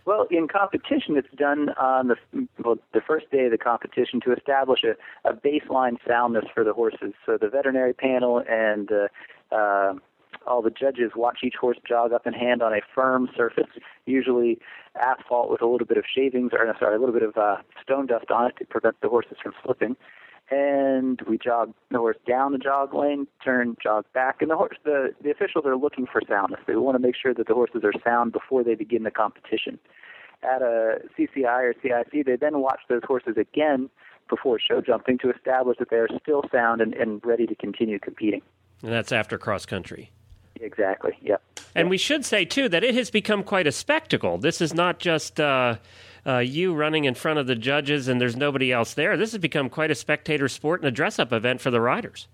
Well, 0.05 0.27
in 0.31 0.47
competition, 0.47 1.17
it's 1.17 1.33
done 1.37 1.71
on 1.81 2.09
the 2.09 2.17
well, 2.63 2.77
the 2.93 3.01
first 3.01 3.31
day 3.31 3.47
of 3.47 3.51
the 3.51 3.59
competition 3.59 4.21
to 4.27 4.33
establish 4.35 4.81
a, 4.85 4.95
a 5.27 5.33
baseline 5.33 5.97
soundness 6.07 6.45
for 6.53 6.65
the 6.65 6.75
horses. 6.75 7.15
So 7.25 7.39
the 7.39 7.49
veterinary 7.49 7.95
panel 7.95 8.43
and 8.47 8.91
uh, 8.93 9.55
uh, 9.55 9.95
all 10.47 10.63
the 10.63 10.71
judges 10.71 11.13
watch 11.15 11.39
each 11.43 11.55
horse 11.61 11.79
jog 11.87 12.13
up 12.13 12.27
in 12.27 12.33
hand 12.33 12.63
on 12.63 12.73
a 12.73 12.81
firm 12.95 13.29
surface, 13.37 13.69
usually 14.07 14.59
asphalt 15.01 15.51
with 15.51 15.63
a 15.63 15.67
little 15.67 15.87
bit 15.87 15.97
of 15.99 16.05
shavings, 16.13 16.53
or 16.53 16.75
sorry, 16.79 16.97
a 16.97 16.99
little 16.99 17.15
bit 17.15 17.23
of 17.23 17.37
uh, 17.37 17.57
stone 17.83 18.07
dust 18.07 18.31
on 18.31 18.47
it 18.47 18.57
to 18.59 18.65
prevent 18.65 19.01
the 19.01 19.09
horses 19.09 19.37
from 19.43 19.53
slipping. 19.65 19.97
And 20.51 21.21
we 21.29 21.39
jog 21.39 21.73
the 21.91 21.99
horse 21.99 22.17
down 22.27 22.53
the 22.53 22.59
jog 22.59 22.93
lane, 22.93 23.29
turn, 23.45 23.77
jog 23.81 24.05
back, 24.13 24.43
and 24.43 24.51
the 24.51 24.57
horse. 24.57 24.77
The 24.85 25.15
the 25.23 25.31
officials 25.31 25.65
are 25.65 25.77
looking 25.77 26.07
for 26.11 26.21
soundness. 26.29 26.61
They 26.67 26.75
want 26.75 26.97
to 26.97 26.99
make 27.01 27.15
sure 27.15 27.33
that 27.35 27.47
the 27.47 27.55
horses 27.55 27.83
are 27.85 27.93
sound 28.05 28.33
before 28.33 28.65
they 28.65 28.75
begin 28.75 29.05
the 29.05 29.13
competition. 29.13 29.79
At 30.43 30.63
a 30.63 31.03
CCI 31.17 31.47
or 31.47 31.75
CIC, 31.81 32.27
they 32.27 32.35
then 32.35 32.61
watch 32.61 32.81
those 32.89 33.03
horses 33.07 33.37
again 33.37 33.91
before 34.29 34.59
show 34.59 34.81
jumping 34.81 35.19
to 35.19 35.31
establish 35.31 35.79
that 35.79 35.91
they 35.91 35.97
are 35.97 36.09
still 36.21 36.43
sound 36.51 36.81
and, 36.81 36.95
and 36.95 37.25
ready 37.25 37.47
to 37.47 37.55
continue 37.55 37.99
competing. 38.01 38.43
And 38.83 38.91
that's 38.91 39.13
after 39.13 39.39
cross 39.39 39.67
country. 39.67 40.11
Exactly. 40.61 41.17
Yep. 41.23 41.43
And 41.75 41.89
we 41.89 41.99
should 41.99 42.25
say 42.25 42.45
too 42.45 42.69
that 42.69 42.85
it 42.85 42.95
has 42.95 43.11
become 43.11 43.43
quite 43.43 43.67
a 43.67 43.73
spectacle. 43.73 44.39
This 44.39 44.61
is 44.61 44.75
not 44.75 44.99
just 44.99 45.41
uh, 45.41 45.77
uh, 46.27 46.39
you 46.39 46.75
running 46.75 47.05
in 47.05 47.15
front 47.15 47.39
of 47.39 47.47
the 47.47 47.55
judges 47.55 48.09
and 48.09 48.21
there's 48.21 48.37
nobody 48.37 48.73
else 48.73 48.95
there. 48.95 49.17
This 49.17 49.33
has 49.33 49.41
become 49.41 49.71
quite 49.71 49.91
a 49.91 49.95
spectator 49.95 50.49
sport 50.49 50.81
and 50.81 50.89
a 50.89 50.93
dress-up 50.93 51.33
event 51.33 51.61
for 51.61 51.71
the 51.71 51.81
riders. 51.81 52.29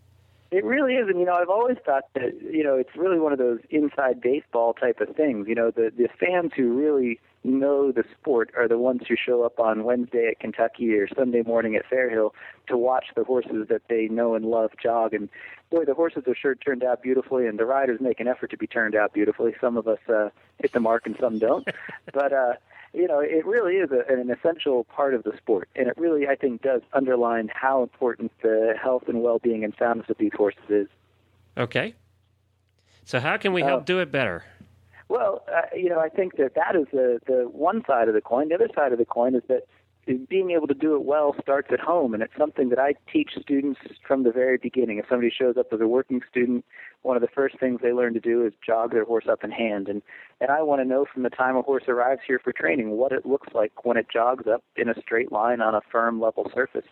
It 0.56 0.64
really 0.64 0.94
is, 0.94 1.06
and 1.10 1.20
you 1.20 1.26
know, 1.26 1.34
I've 1.34 1.50
always 1.50 1.76
thought 1.84 2.04
that 2.14 2.32
you 2.40 2.64
know 2.64 2.76
it's 2.76 2.96
really 2.96 3.20
one 3.20 3.30
of 3.30 3.38
those 3.38 3.58
inside 3.68 4.22
baseball 4.22 4.72
type 4.72 5.02
of 5.02 5.14
things. 5.14 5.48
You 5.48 5.54
know, 5.54 5.70
the 5.70 5.92
the 5.94 6.08
fans 6.18 6.52
who 6.56 6.72
really 6.72 7.20
know 7.44 7.92
the 7.92 8.04
sport 8.18 8.50
are 8.56 8.66
the 8.66 8.78
ones 8.78 9.02
who 9.06 9.16
show 9.16 9.42
up 9.42 9.60
on 9.60 9.84
Wednesday 9.84 10.28
at 10.30 10.40
Kentucky 10.40 10.94
or 10.94 11.08
Sunday 11.14 11.42
morning 11.42 11.76
at 11.76 11.84
Fair 11.84 12.08
Hill 12.08 12.34
to 12.68 12.78
watch 12.78 13.04
the 13.14 13.24
horses 13.24 13.66
that 13.68 13.82
they 13.90 14.08
know 14.08 14.34
and 14.34 14.46
love 14.46 14.70
jog. 14.82 15.12
And 15.12 15.28
boy, 15.68 15.84
the 15.84 15.92
horses 15.92 16.22
are 16.26 16.34
sure 16.34 16.54
turned 16.54 16.82
out 16.82 17.02
beautifully, 17.02 17.46
and 17.46 17.58
the 17.58 17.66
riders 17.66 18.00
make 18.00 18.18
an 18.18 18.26
effort 18.26 18.50
to 18.52 18.56
be 18.56 18.66
turned 18.66 18.94
out 18.94 19.12
beautifully. 19.12 19.54
Some 19.60 19.76
of 19.76 19.86
us 19.86 20.00
uh, 20.08 20.30
hit 20.58 20.72
the 20.72 20.80
mark, 20.80 21.04
and 21.04 21.16
some 21.20 21.38
don't. 21.38 21.68
but 22.14 22.32
uh, 22.32 22.54
you 22.96 23.06
know, 23.06 23.20
it 23.20 23.44
really 23.44 23.74
is 23.74 23.90
a, 23.90 24.10
an 24.10 24.30
essential 24.30 24.84
part 24.84 25.12
of 25.12 25.22
the 25.22 25.36
sport, 25.36 25.68
and 25.76 25.86
it 25.86 25.94
really, 25.98 26.26
I 26.26 26.34
think, 26.34 26.62
does 26.62 26.80
underline 26.94 27.50
how 27.54 27.82
important 27.82 28.32
the 28.42 28.74
health 28.82 29.04
and 29.06 29.22
well-being 29.22 29.64
and 29.64 29.74
soundness 29.78 30.08
of 30.08 30.16
these 30.16 30.32
horses 30.34 30.62
is. 30.70 30.88
Okay. 31.58 31.94
So, 33.04 33.20
how 33.20 33.36
can 33.36 33.52
we 33.52 33.60
help 33.60 33.82
uh, 33.82 33.84
do 33.84 33.98
it 33.98 34.10
better? 34.10 34.44
Well, 35.08 35.44
uh, 35.54 35.62
you 35.76 35.90
know, 35.90 36.00
I 36.00 36.08
think 36.08 36.36
that 36.38 36.54
that 36.54 36.74
is 36.74 36.86
the 36.90 37.20
the 37.26 37.48
one 37.52 37.84
side 37.86 38.08
of 38.08 38.14
the 38.14 38.22
coin. 38.22 38.48
The 38.48 38.54
other 38.54 38.70
side 38.74 38.92
of 38.92 38.98
the 38.98 39.04
coin 39.04 39.34
is 39.34 39.42
that 39.48 39.66
being 40.28 40.52
able 40.52 40.68
to 40.68 40.74
do 40.74 40.94
it 40.94 41.02
well 41.02 41.34
starts 41.40 41.68
at 41.72 41.80
home, 41.80 42.14
and 42.14 42.22
it's 42.22 42.36
something 42.38 42.68
that 42.68 42.78
I 42.78 42.94
teach 43.12 43.30
students 43.40 43.80
from 44.06 44.22
the 44.22 44.30
very 44.30 44.56
beginning. 44.56 44.98
If 44.98 45.06
somebody 45.08 45.32
shows 45.36 45.56
up 45.56 45.72
as 45.72 45.80
a 45.80 45.88
working 45.88 46.20
student, 46.30 46.64
one 47.02 47.16
of 47.16 47.22
the 47.22 47.28
first 47.28 47.58
things 47.58 47.80
they 47.82 47.92
learn 47.92 48.14
to 48.14 48.20
do 48.20 48.46
is 48.46 48.52
jog 48.64 48.92
their 48.92 49.04
horse 49.04 49.26
up 49.28 49.42
in 49.42 49.50
hand, 49.50 49.88
and 49.88 50.02
and 50.40 50.50
I 50.50 50.62
want 50.62 50.80
to 50.80 50.84
know 50.84 51.06
from 51.12 51.24
the 51.24 51.30
time 51.30 51.56
a 51.56 51.62
horse 51.62 51.84
arrives 51.88 52.20
here 52.26 52.38
for 52.42 52.52
training 52.52 52.90
what 52.90 53.12
it 53.12 53.26
looks 53.26 53.48
like 53.52 53.84
when 53.84 53.96
it 53.96 54.06
jogs 54.12 54.46
up 54.46 54.62
in 54.76 54.88
a 54.88 55.00
straight 55.00 55.32
line 55.32 55.60
on 55.60 55.74
a 55.74 55.80
firm 55.90 56.20
level 56.20 56.50
surface. 56.54 56.86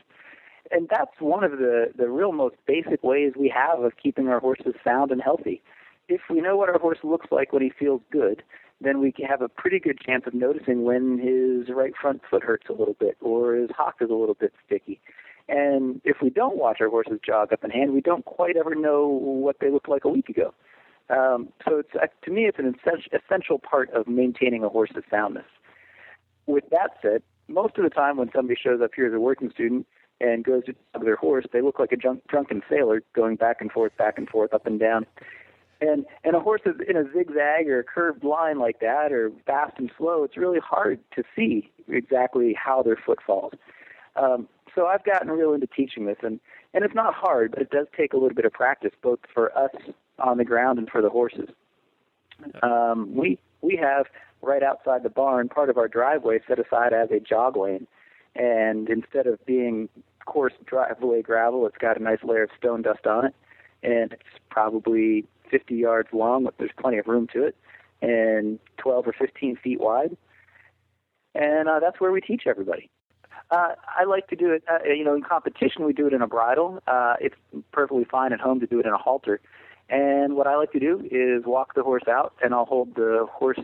And 0.71 0.89
that's 0.89 1.21
one 1.21 1.45
of 1.45 1.53
the 1.53 1.93
the 1.97 2.09
real 2.09 2.33
most 2.33 2.57
basic 2.67 3.05
ways 3.05 3.35
we 3.39 3.49
have 3.55 3.81
of 3.81 3.93
keeping 4.03 4.29
our 4.29 4.41
horses 4.41 4.75
sound 4.83 5.13
and 5.13 5.23
healthy. 5.23 5.63
If 6.09 6.23
we 6.29 6.41
know 6.41 6.57
what 6.57 6.69
our 6.69 6.79
horse 6.79 6.99
looks 7.05 7.27
like 7.31 7.53
when 7.53 7.63
he 7.63 7.71
feels 7.71 8.03
good, 8.11 8.43
then 8.81 9.01
we 9.01 9.13
have 9.27 9.41
a 9.41 9.49
pretty 9.49 9.79
good 9.79 9.99
chance 10.01 10.25
of 10.27 10.35
noticing 10.35 10.85
when 10.85 11.19
his 11.19 11.75
right 11.75 11.93
front 12.01 12.23
foot 12.29 12.43
hurts 12.43 12.67
a 12.69 12.73
little 12.73 12.97
bit 12.99 13.17
or 13.21 13.55
his 13.55 13.71
hock 13.77 13.97
is 14.01 14.11
a 14.11 14.15
little 14.15 14.35
bit 14.35 14.53
sticky. 14.67 15.01
And 15.49 16.01
if 16.05 16.19
we 16.23 16.31
don't 16.31 16.57
watch 16.57 16.79
our 16.81 16.89
horses 16.89 17.21
jog 17.25 17.53
up 17.53 17.65
in 17.65 17.71
hand, 17.71 17.93
we 17.93 18.01
don't 18.01 18.25
quite 18.25 18.57
ever 18.57 18.75
know 18.75 19.07
what 19.07 19.57
they 19.61 19.71
looked 19.71 19.89
like 19.89 20.05
a 20.05 20.09
week 20.09 20.29
ago. 20.29 20.55
Um, 21.11 21.51
so 21.65 21.79
it's, 21.79 21.91
uh, 21.95 22.07
to 22.25 22.31
me, 22.31 22.47
it's 22.47 22.59
an 22.59 22.75
essential 23.13 23.59
part 23.59 23.91
of 23.91 24.09
maintaining 24.09 24.65
a 24.65 24.69
horse's 24.69 25.05
soundness. 25.11 25.45
With 26.47 26.65
that 26.71 26.97
said, 27.03 27.23
most 27.47 27.77
of 27.77 27.85
the 27.85 27.91
time 27.91 28.17
when 28.17 28.31
somebody 28.35 28.59
shows 28.61 28.81
up 28.83 28.93
here 28.97 29.07
as 29.07 29.13
a 29.13 29.21
working 29.21 29.51
student 29.51 29.87
and 30.21 30.45
goes 30.45 30.65
to 30.65 30.75
their 31.03 31.17
horse, 31.17 31.45
they 31.53 31.61
look 31.61 31.79
like 31.79 31.93
a 31.93 31.97
drunk, 31.97 32.23
drunken 32.29 32.63
sailor 32.71 33.03
going 33.15 33.37
back 33.37 33.61
and 33.61 33.71
forth, 33.71 33.95
back 33.99 34.17
and 34.17 34.29
forth, 34.29 34.55
up 34.55 34.67
and 34.67 34.81
down. 34.81 35.05
And 35.85 36.07
and 36.25 36.35
a 36.35 36.41
horse 36.41 36.63
is 36.65 36.77
in 36.89 36.97
a 36.97 37.05
zigzag 37.13 37.69
or 37.69 37.81
a 37.81 37.85
curved 37.85 38.25
line 38.25 38.59
like 38.59 38.81
that, 38.81 39.13
or 39.13 39.31
fast 39.47 39.75
and 39.79 39.91
slow, 39.99 40.25
it's 40.25 40.37
really 40.37 40.61
hard 40.61 40.99
to 41.15 41.23
see 41.37 41.71
exactly 41.89 42.55
how 42.55 42.83
their 42.83 42.97
foot 42.97 43.19
falls. 43.27 43.53
Um, 44.17 44.49
so 44.75 44.87
I've 44.87 45.05
gotten 45.05 45.31
real 45.31 45.53
into 45.53 45.67
teaching 45.67 46.07
this, 46.07 46.17
and 46.23 46.41
and 46.73 46.85
it's 46.85 46.95
not 46.95 47.15
hard, 47.15 47.51
but 47.51 47.61
it 47.61 47.71
does 47.71 47.87
take 47.97 48.13
a 48.13 48.17
little 48.17 48.35
bit 48.35 48.45
of 48.45 48.53
practice, 48.53 48.93
both 49.03 49.21
for 49.33 49.57
us 49.57 49.75
on 50.19 50.39
the 50.39 50.45
ground 50.45 50.79
and 50.79 50.89
for 50.89 51.03
the 51.03 51.11
horses. 51.11 51.49
Um, 52.63 53.15
we 53.15 53.39
we 53.61 53.77
have 53.77 54.07
right 54.43 54.63
outside 54.63 55.03
the 55.03 55.11
barn 55.11 55.49
part 55.49 55.71
of 55.71 55.77
our 55.77 55.89
driveway 55.89 56.41
set 56.49 56.59
aside 56.59 56.93
as 56.93 57.11
a 57.11 57.21
jog 57.21 57.57
lane, 57.57 57.87
and 58.35 58.89
instead 58.89 59.27
of 59.27 59.45
being 59.45 59.89
coarse 60.25 60.55
driveway 60.65 61.21
gravel, 61.21 61.67
it's 61.67 61.79
got 61.79 62.01
a 62.01 62.03
nice 62.03 62.23
layer 62.25 62.45
of 62.45 62.51
stone 62.57 62.81
dust 62.81 63.07
on 63.07 63.27
it, 63.27 63.35
and 63.83 64.13
it's 64.13 64.39
probably 64.51 65.27
50 65.51 65.75
yards 65.75 66.09
long, 66.13 66.45
but 66.45 66.55
there's 66.59 66.71
plenty 66.79 66.99
of 66.99 67.07
room 67.07 67.27
to 67.33 67.45
it, 67.45 67.57
and 68.03 68.59
12 68.79 69.09
or 69.09 69.13
15 69.13 69.57
feet 69.57 69.81
wide. 69.81 70.17
And 71.35 71.69
uh, 71.69 71.81
that's 71.81 72.01
where 72.01 72.13
we 72.13 72.21
teach 72.21 72.43
everybody. 72.47 72.91
Uh, 73.51 73.75
I 73.87 74.05
like 74.05 74.29
to 74.29 74.37
do 74.37 74.53
it. 74.53 74.65
Uh, 74.71 74.85
you 74.85 75.05
know, 75.05 75.15
in 75.15 75.23
competition, 75.23 75.85
we 75.85 75.93
do 75.93 76.07
it 76.07 76.13
in 76.13 76.23
a 76.23 76.27
bridle. 76.27 76.83
Uh, 76.87 77.15
it's 77.21 77.35
perfectly 77.73 78.05
fine 78.05 78.33
at 78.33 78.41
home 78.41 78.61
to 78.61 78.67
do 78.67 78.81
it 78.81 78.87
in 78.87 78.93
a 78.93 78.99
halter. 78.99 79.41
And 79.89 80.35
what 80.35 80.47
I 80.47 80.57
like 80.57 80.73
to 80.73 80.79
do 80.79 81.07
is 81.11 81.45
walk 81.45 81.75
the 81.75 81.83
horse 81.83 82.09
out, 82.09 82.33
and 82.43 82.55
I'll 82.55 82.65
hold 82.65 82.95
the 82.95 83.27
horse 83.31 83.61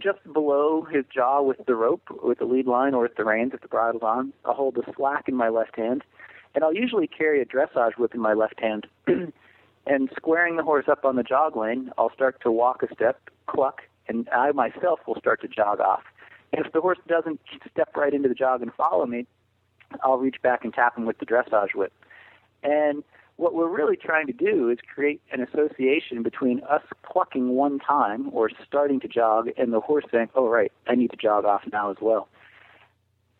just 0.00 0.18
below 0.32 0.82
his 0.90 1.04
jaw 1.14 1.42
with 1.42 1.58
the 1.66 1.76
rope, 1.76 2.02
with 2.22 2.38
the 2.38 2.44
lead 2.44 2.66
line, 2.66 2.94
or 2.94 3.02
with 3.02 3.14
the 3.16 3.24
reins 3.24 3.52
if 3.54 3.60
the 3.60 3.68
bridle's 3.68 4.02
on. 4.02 4.32
I'll 4.44 4.54
hold 4.54 4.74
the 4.74 4.82
slack 4.96 5.28
in 5.28 5.36
my 5.36 5.48
left 5.48 5.76
hand, 5.76 6.02
and 6.54 6.64
I'll 6.64 6.74
usually 6.74 7.06
carry 7.06 7.40
a 7.40 7.44
dressage 7.44 7.96
whip 7.96 8.14
in 8.14 8.20
my 8.20 8.32
left 8.32 8.58
hand. 8.58 8.86
and 9.86 10.10
squaring 10.16 10.56
the 10.56 10.62
horse 10.62 10.86
up 10.88 11.04
on 11.04 11.16
the 11.16 11.22
jog 11.22 11.56
lane, 11.56 11.90
I'll 11.98 12.12
start 12.12 12.40
to 12.42 12.50
walk 12.50 12.82
a 12.82 12.92
step, 12.94 13.20
cluck, 13.46 13.82
and 14.08 14.28
I 14.30 14.52
myself 14.52 15.00
will 15.06 15.16
start 15.16 15.40
to 15.42 15.48
jog 15.48 15.80
off. 15.80 16.02
If 16.52 16.72
the 16.72 16.80
horse 16.80 16.98
doesn't 17.08 17.40
step 17.70 17.96
right 17.96 18.14
into 18.14 18.28
the 18.28 18.34
jog 18.34 18.62
and 18.62 18.72
follow 18.74 19.06
me, 19.06 19.26
I'll 20.02 20.18
reach 20.18 20.40
back 20.42 20.64
and 20.64 20.72
tap 20.72 20.96
him 20.96 21.04
with 21.04 21.18
the 21.18 21.26
dressage 21.26 21.74
whip. 21.74 21.92
And 22.62 23.02
what 23.36 23.54
we're 23.54 23.68
really 23.68 23.96
trying 23.96 24.26
to 24.28 24.32
do 24.32 24.70
is 24.70 24.78
create 24.94 25.20
an 25.32 25.40
association 25.40 26.22
between 26.22 26.62
us 26.62 26.82
clucking 27.02 27.50
one 27.50 27.80
time 27.80 28.30
or 28.32 28.50
starting 28.66 29.00
to 29.00 29.08
jog 29.08 29.48
and 29.56 29.72
the 29.72 29.80
horse 29.80 30.04
saying, 30.10 30.28
oh, 30.34 30.48
right, 30.48 30.72
I 30.86 30.94
need 30.94 31.10
to 31.10 31.16
jog 31.16 31.44
off 31.44 31.62
now 31.72 31.90
as 31.90 31.96
well. 32.00 32.28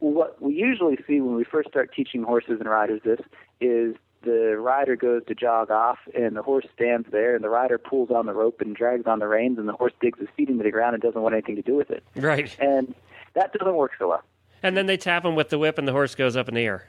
What 0.01 0.43
we 0.43 0.55
usually 0.55 0.99
see 1.07 1.21
when 1.21 1.37
we 1.37 1.45
first 1.45 1.69
start 1.69 1.95
teaching 1.95 2.25
horses 2.25 2.57
and 2.59 2.69
riders 2.69 3.01
this 3.05 3.21
is 3.61 3.95
the 4.25 4.57
rider 4.59 4.97
goes 4.97 5.23
to 5.27 5.35
jog 5.35 5.71
off 5.71 5.99
and 6.15 6.37
the 6.37 6.43
horse 6.43 6.67
stands 6.75 7.09
there 7.11 7.35
and 7.35 7.45
the 7.45 7.49
rider 7.49 7.79
pulls 7.79 8.11
on 8.11 8.27
the 8.27 8.33
rope 8.33 8.61
and 8.61 8.75
drags 8.75 9.07
on 9.07 9.19
the 9.19 9.29
reins 9.29 9.59
and 9.59 9.69
the 9.69 9.73
horse 9.73 9.93
digs 10.01 10.19
his 10.19 10.29
feet 10.37 10.49
into 10.49 10.65
the 10.65 10.71
ground 10.71 10.95
and 10.95 11.03
doesn't 11.03 11.21
want 11.21 11.35
anything 11.35 11.57
to 11.57 11.63
do 11.63 11.75
with 11.75 11.91
it. 11.91 12.03
Right. 12.17 12.55
And 12.59 12.95
that 13.35 13.53
doesn't 13.53 13.75
work 13.75 13.93
so 13.99 14.09
well. 14.09 14.23
And 14.63 14.77
then 14.77 14.87
they 14.87 14.97
tap 14.97 15.25
him 15.25 15.35
with 15.35 15.51
the 15.51 15.59
whip 15.59 15.79
and 15.79 15.87
the 15.87 15.93
horse 15.93 16.15
goes 16.15 16.37
up 16.37 16.49
in 16.49 16.55
the 16.55 16.63
air. 16.63 16.87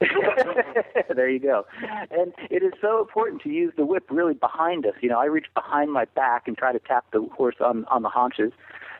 there 1.14 1.28
you 1.28 1.38
go. 1.38 1.66
And 2.10 2.34
it 2.50 2.62
is 2.62 2.72
so 2.80 3.00
important 3.00 3.42
to 3.42 3.48
use 3.48 3.72
the 3.76 3.86
whip 3.86 4.04
really 4.10 4.34
behind 4.34 4.86
us. 4.86 4.94
You 5.00 5.08
know, 5.08 5.20
I 5.20 5.26
reach 5.26 5.46
behind 5.54 5.92
my 5.92 6.04
back 6.04 6.48
and 6.48 6.58
try 6.58 6.72
to 6.72 6.78
tap 6.80 7.06
the 7.12 7.22
horse 7.32 7.56
on 7.60 7.84
on 7.86 8.02
the 8.02 8.08
haunches. 8.08 8.52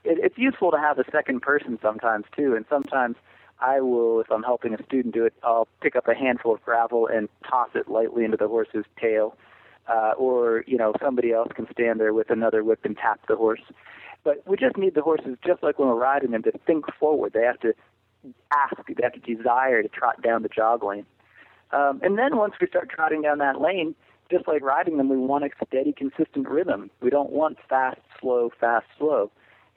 It, 0.04 0.18
it's 0.22 0.38
useful 0.38 0.70
to 0.70 0.78
have 0.78 0.98
a 0.98 1.04
second 1.10 1.40
person 1.40 1.78
sometimes 1.82 2.26
too, 2.34 2.54
and 2.54 2.64
sometimes 2.68 3.16
I 3.64 3.80
will, 3.80 4.20
if 4.20 4.30
I'm 4.30 4.42
helping 4.42 4.74
a 4.74 4.82
student 4.84 5.14
do 5.14 5.24
it, 5.24 5.34
I'll 5.42 5.68
pick 5.80 5.96
up 5.96 6.06
a 6.08 6.14
handful 6.14 6.54
of 6.54 6.62
gravel 6.62 7.06
and 7.06 7.28
toss 7.48 7.70
it 7.74 7.88
lightly 7.88 8.24
into 8.24 8.36
the 8.36 8.48
horse's 8.48 8.84
tail. 9.00 9.36
Uh, 9.86 10.12
or, 10.16 10.64
you 10.66 10.78
know, 10.78 10.94
somebody 11.02 11.32
else 11.32 11.50
can 11.54 11.66
stand 11.70 12.00
there 12.00 12.14
with 12.14 12.30
another 12.30 12.64
whip 12.64 12.80
and 12.84 12.96
tap 12.96 13.20
the 13.28 13.36
horse. 13.36 13.60
But 14.22 14.42
we 14.46 14.56
just 14.56 14.76
need 14.78 14.94
the 14.94 15.02
horses, 15.02 15.36
just 15.46 15.62
like 15.62 15.78
when 15.78 15.88
we're 15.88 15.96
riding 15.96 16.30
them, 16.30 16.42
to 16.44 16.52
think 16.66 16.86
forward. 16.98 17.32
They 17.34 17.42
have 17.42 17.60
to 17.60 17.74
ask, 18.50 18.74
they 18.86 19.02
have 19.02 19.12
to 19.12 19.34
desire 19.34 19.82
to 19.82 19.88
trot 19.88 20.22
down 20.22 20.42
the 20.42 20.48
jog 20.48 20.82
lane. 20.82 21.06
Um, 21.72 22.00
and 22.02 22.18
then 22.18 22.36
once 22.36 22.54
we 22.60 22.66
start 22.66 22.88
trotting 22.88 23.22
down 23.22 23.38
that 23.38 23.60
lane, 23.60 23.94
just 24.30 24.48
like 24.48 24.62
riding 24.62 24.96
them, 24.96 25.08
we 25.10 25.18
want 25.18 25.44
a 25.44 25.50
steady, 25.66 25.92
consistent 25.92 26.48
rhythm. 26.48 26.90
We 27.02 27.10
don't 27.10 27.30
want 27.30 27.58
fast, 27.68 28.00
slow, 28.20 28.50
fast, 28.58 28.86
slow. 28.98 29.30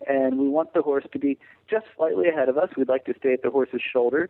And 0.06 0.38
we 0.38 0.48
want 0.48 0.74
the 0.74 0.82
horse 0.82 1.06
to 1.12 1.20
be 1.20 1.38
just 1.70 1.86
slightly 1.96 2.27
ahead 2.27 2.50
of 2.50 2.58
us. 2.58 2.70
We'd 2.77 2.88
like 2.88 3.06
to 3.06 3.13
stay 3.18 3.34
at 3.34 3.42
the 3.42 3.50
horse's 3.50 3.82
shoulder. 3.82 4.30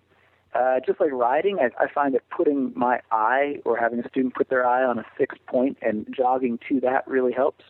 Uh, 0.54 0.80
just 0.86 1.00
like 1.00 1.12
riding, 1.12 1.60
I, 1.60 1.84
I 1.84 1.92
find 1.92 2.14
that 2.16 2.28
putting 2.30 2.72
my 2.76 3.02
eye 3.12 3.60
or 3.66 3.78
having 3.78 4.00
a 4.00 4.08
student 4.08 4.34
put 4.34 4.50
their 4.50 4.66
eye 4.66 4.84
on 4.84 4.98
a 4.98 5.06
fixed 5.18 5.46
point 5.46 5.78
and 5.82 6.08
jogging 6.16 6.58
to 6.70 6.80
that 6.80 7.06
really 7.08 7.34
helps. 7.34 7.66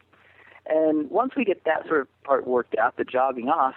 And 0.68 1.10
once 1.10 1.34
we 1.36 1.44
get 1.44 1.64
that 1.66 1.88
sort 1.88 2.02
of 2.02 2.24
part 2.24 2.46
worked 2.46 2.76
out, 2.78 2.98
the 2.98 3.04
jogging 3.04 3.50
off, 3.50 3.76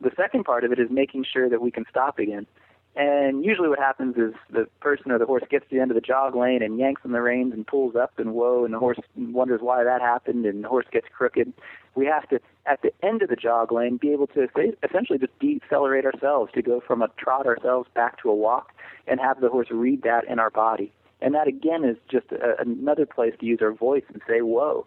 the 0.00 0.10
second 0.16 0.44
part 0.44 0.64
of 0.64 0.72
it 0.72 0.78
is 0.78 0.88
making 0.90 1.24
sure 1.24 1.48
that 1.48 1.62
we 1.62 1.70
can 1.70 1.84
stop 1.88 2.18
again. 2.18 2.46
And 2.96 3.44
usually 3.44 3.68
what 3.68 3.80
happens 3.80 4.16
is 4.16 4.34
the 4.50 4.68
person 4.80 5.10
or 5.10 5.18
the 5.18 5.26
horse 5.26 5.42
gets 5.50 5.68
to 5.68 5.74
the 5.74 5.80
end 5.80 5.90
of 5.90 5.96
the 5.96 6.00
jog 6.00 6.36
lane 6.36 6.62
and 6.62 6.78
yanks 6.78 7.02
on 7.04 7.10
the 7.10 7.20
reins 7.20 7.52
and 7.52 7.66
pulls 7.66 7.96
up 7.96 8.18
and 8.18 8.34
whoa, 8.34 8.64
and 8.64 8.72
the 8.72 8.78
horse 8.78 8.98
wonders 9.16 9.60
why 9.60 9.82
that 9.82 10.00
happened 10.00 10.46
and 10.46 10.62
the 10.62 10.68
horse 10.68 10.86
gets 10.92 11.08
crooked. 11.12 11.52
We 11.96 12.06
have 12.06 12.28
to, 12.28 12.38
at 12.66 12.82
the 12.82 12.92
end 13.02 13.22
of 13.22 13.30
the 13.30 13.36
jog 13.36 13.72
lane, 13.72 13.96
be 13.96 14.12
able 14.12 14.28
to 14.28 14.46
essentially 14.84 15.18
just 15.18 15.36
decelerate 15.40 16.04
ourselves 16.04 16.52
to 16.52 16.62
go 16.62 16.80
from 16.80 17.02
a 17.02 17.08
trot 17.16 17.46
ourselves 17.46 17.88
back 17.94 18.22
to 18.22 18.30
a 18.30 18.34
walk 18.34 18.72
and 19.08 19.18
have 19.18 19.40
the 19.40 19.48
horse 19.48 19.68
read 19.72 20.02
that 20.02 20.28
in 20.28 20.38
our 20.38 20.50
body. 20.50 20.92
And 21.20 21.34
that 21.34 21.48
again 21.48 21.84
is 21.84 21.96
just 22.08 22.30
a, 22.30 22.60
another 22.60 23.06
place 23.06 23.34
to 23.40 23.46
use 23.46 23.58
our 23.60 23.72
voice 23.72 24.04
and 24.12 24.22
say 24.28 24.40
whoa. 24.40 24.86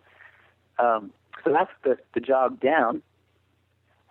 Um, 0.80 1.12
so 1.44 1.52
that's 1.52 1.72
the, 1.84 1.98
the 2.14 2.22
jog 2.22 2.62
down. 2.62 3.02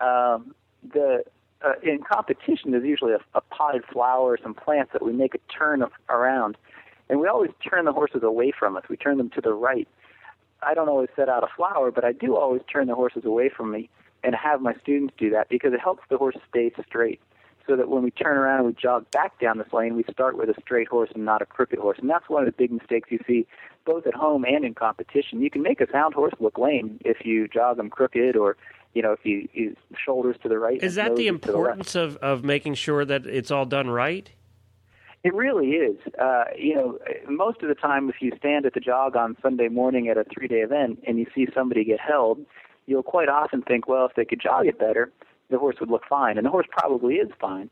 Um, 0.01 0.55
the 0.93 1.25
uh, 1.65 1.73
in 1.83 2.01
competition, 2.03 2.71
there's 2.73 2.85
usually 2.85 3.13
a, 3.13 3.21
a 3.35 3.41
potted 3.41 3.85
flower 3.93 4.33
or 4.33 4.39
some 4.43 4.55
plants 4.55 4.93
that 4.93 5.05
we 5.05 5.13
make 5.13 5.35
a 5.35 5.39
turn 5.53 5.83
of, 5.83 5.93
around, 6.09 6.57
and 7.09 7.21
we 7.21 7.29
always 7.29 7.51
turn 7.69 7.85
the 7.85 7.93
horses 7.93 8.23
away 8.23 8.53
from 8.57 8.77
us. 8.77 8.85
We 8.89 8.97
turn 8.97 9.17
them 9.19 9.31
to 9.31 9.41
the 9.41 9.53
right. 9.53 9.89
I 10.63 10.75
don't 10.75 10.89
always 10.89 11.11
set 11.15 11.29
out 11.29 11.45
a 11.45 11.49
flower, 11.55 11.91
but 11.91 12.05
I 12.05 12.13
do 12.13 12.37
always 12.37 12.63
turn 12.71 12.87
the 12.89 12.95
horses 12.95 13.25
away 13.25 13.49
from 13.49 13.71
me 13.71 13.89
and 14.25 14.35
have 14.35 14.61
my 14.61 14.75
students 14.83 15.15
do 15.17 15.31
that 15.31 15.49
because 15.49 15.73
it 15.73 15.81
helps 15.81 16.03
the 16.11 16.19
horse 16.19 16.37
stay 16.49 16.73
straight. 16.87 17.21
So 17.67 17.75
that 17.75 17.89
when 17.89 18.05
we 18.05 18.13
turn 18.13 18.37
around 18.37 18.59
and 18.59 18.67
we 18.67 18.73
jog 18.75 19.11
back 19.11 19.41
down 19.41 19.59
this 19.59 19.73
lane, 19.73 19.97
we 19.97 20.05
start 20.09 20.39
with 20.39 20.49
a 20.49 20.55
straight 20.61 20.87
horse 20.87 21.11
and 21.13 21.25
not 21.25 21.43
a 21.43 21.47
crooked 21.47 21.81
horse. 21.81 21.99
And 22.01 22.09
that's 22.09 22.29
one 22.29 22.43
of 22.43 22.47
the 22.47 22.53
big 22.53 22.71
mistakes 22.71 23.11
you 23.11 23.19
see 23.27 23.45
both 23.85 24.07
at 24.07 24.15
home 24.15 24.45
and 24.45 24.65
in 24.65 24.73
competition. 24.73 25.41
You 25.41 25.51
can 25.51 25.63
make 25.63 25.81
a 25.81 25.91
sound 25.91 26.15
horse 26.15 26.35
look 26.39 26.59
lame 26.59 27.01
if 27.05 27.27
you 27.27 27.49
jog 27.49 27.79
them 27.79 27.91
crooked 27.91 28.37
or 28.37 28.57
you 28.97 29.03
know, 29.03 29.13
if 29.13 29.21
you 29.25 29.47
use 29.53 29.77
shoulders 30.03 30.37
to 30.43 30.49
the 30.49 30.59
right. 30.59 30.83
Is 30.83 30.95
that 30.95 31.17
the 31.17 31.27
importance 31.27 31.93
the 31.93 32.01
of, 32.01 32.17
of 32.17 32.45
making 32.45 32.75
sure 32.75 33.05
that 33.05 33.27
it's 33.27 33.51
all 33.51 33.67
done 33.67 33.91
right? 33.91 34.31
It 35.23 35.35
really 35.35 35.73
is. 35.73 35.99
Uh, 36.19 36.45
you 36.57 36.75
know, 36.75 36.99
most 37.29 37.61
of 37.61 37.69
the 37.69 37.75
time, 37.75 38.09
if 38.09 38.17
you 38.21 38.33
stand 38.39 38.65
at 38.65 38.73
the 38.73 38.81
jog 38.81 39.15
on 39.15 39.37
Sunday 39.43 39.69
morning 39.69 40.09
at 40.09 40.17
a 40.17 40.25
three 40.25 40.49
day 40.49 40.61
event 40.61 41.05
and 41.07 41.19
you 41.19 41.27
see 41.35 41.47
somebody 41.55 41.85
get 41.85 42.01
held, 42.01 42.39
you'll 42.87 43.03
quite 43.03 43.29
often 43.29 43.61
think, 43.61 43.87
well, 43.87 44.07
if 44.07 44.15
they 44.17 44.25
could 44.25 44.41
jog 44.41 44.67
it 44.67 44.79
better, 44.79 45.13
the 45.51 45.59
horse 45.59 45.77
would 45.79 45.91
look 45.91 46.05
fine. 46.09 46.39
And 46.39 46.47
the 46.47 46.51
horse 46.51 46.67
probably 46.71 47.17
is 47.17 47.29
fine. 47.39 47.69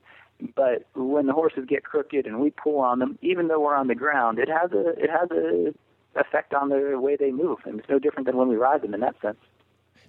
But 0.55 0.85
when 0.95 1.27
the 1.27 1.33
horses 1.33 1.65
get 1.67 1.85
crooked 1.85 2.27
and 2.27 2.39
we 2.39 2.51
pull 2.51 2.81
on 2.81 2.99
them, 2.99 3.19
even 3.23 3.49
though 3.49 3.61
we're 3.61 3.77
on 3.77 3.87
the 3.87 3.95
ground, 3.95 4.39
it 4.39 4.51
has 4.51 4.73
a 4.73 4.91
it 5.03 5.09
has 5.09 5.31
a 5.31 5.73
effect 6.21 6.53
on 6.53 6.69
the 6.69 7.01
way 7.01 7.17
they 7.17 7.31
move, 7.31 7.61
and 7.65 7.81
it's 7.81 7.89
no 7.89 7.99
different 7.99 8.27
than 8.27 8.37
when 8.37 8.49
we 8.49 8.57
ride 8.57 8.83
them 8.83 8.93
in 8.93 9.01
that 9.01 9.15
sense. 9.23 9.39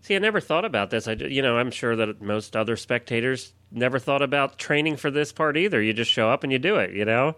See, 0.05 0.15
I 0.15 0.19
never 0.19 0.39
thought 0.39 0.65
about 0.65 0.91
this. 0.91 1.07
I, 1.07 1.13
you 1.13 1.41
know, 1.41 1.57
I'm 1.57 1.71
sure 1.71 1.95
that 1.95 2.21
most 2.21 2.55
other 2.55 2.75
spectators 2.75 3.53
never 3.71 3.97
thought 3.97 4.21
about 4.21 4.59
training 4.59 4.97
for 4.97 5.09
this 5.09 5.31
part 5.31 5.57
either. 5.57 5.81
You 5.81 5.93
just 5.93 6.11
show 6.11 6.29
up 6.29 6.43
and 6.43 6.51
you 6.51 6.59
do 6.59 6.75
it. 6.75 6.91
You 6.91 7.05
know. 7.05 7.37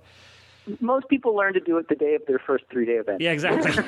Most 0.81 1.07
people 1.07 1.33
learn 1.33 1.53
to 1.53 1.62
do 1.62 1.77
it 1.77 1.88
the 1.88 1.95
day 1.95 2.15
of 2.15 2.25
their 2.25 2.39
first 2.39 2.65
three 2.69 2.86
day 2.86 2.95
event. 2.95 3.21
Yeah, 3.21 3.31
exactly. 3.31 3.71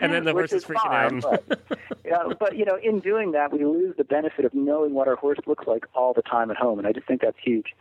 and 0.00 0.12
then 0.12 0.26
the 0.26 0.30
horse 0.32 0.52
is 0.52 0.64
freaking 0.64 1.20
fine, 1.20 1.24
out. 1.24 1.42
but, 1.48 1.60
yeah, 2.04 2.22
but 2.38 2.56
you 2.56 2.64
know, 2.64 2.78
in 2.80 3.00
doing 3.00 3.32
that, 3.32 3.52
we 3.52 3.64
lose 3.64 3.96
the 3.96 4.04
benefit 4.04 4.44
of 4.44 4.54
knowing 4.54 4.94
what 4.94 5.08
our 5.08 5.16
horse 5.16 5.40
looks 5.44 5.66
like 5.66 5.86
all 5.94 6.14
the 6.14 6.22
time 6.22 6.52
at 6.52 6.56
home, 6.56 6.78
and 6.78 6.86
I 6.86 6.92
just 6.92 7.08
think 7.08 7.22
that's 7.22 7.38
huge. 7.42 7.74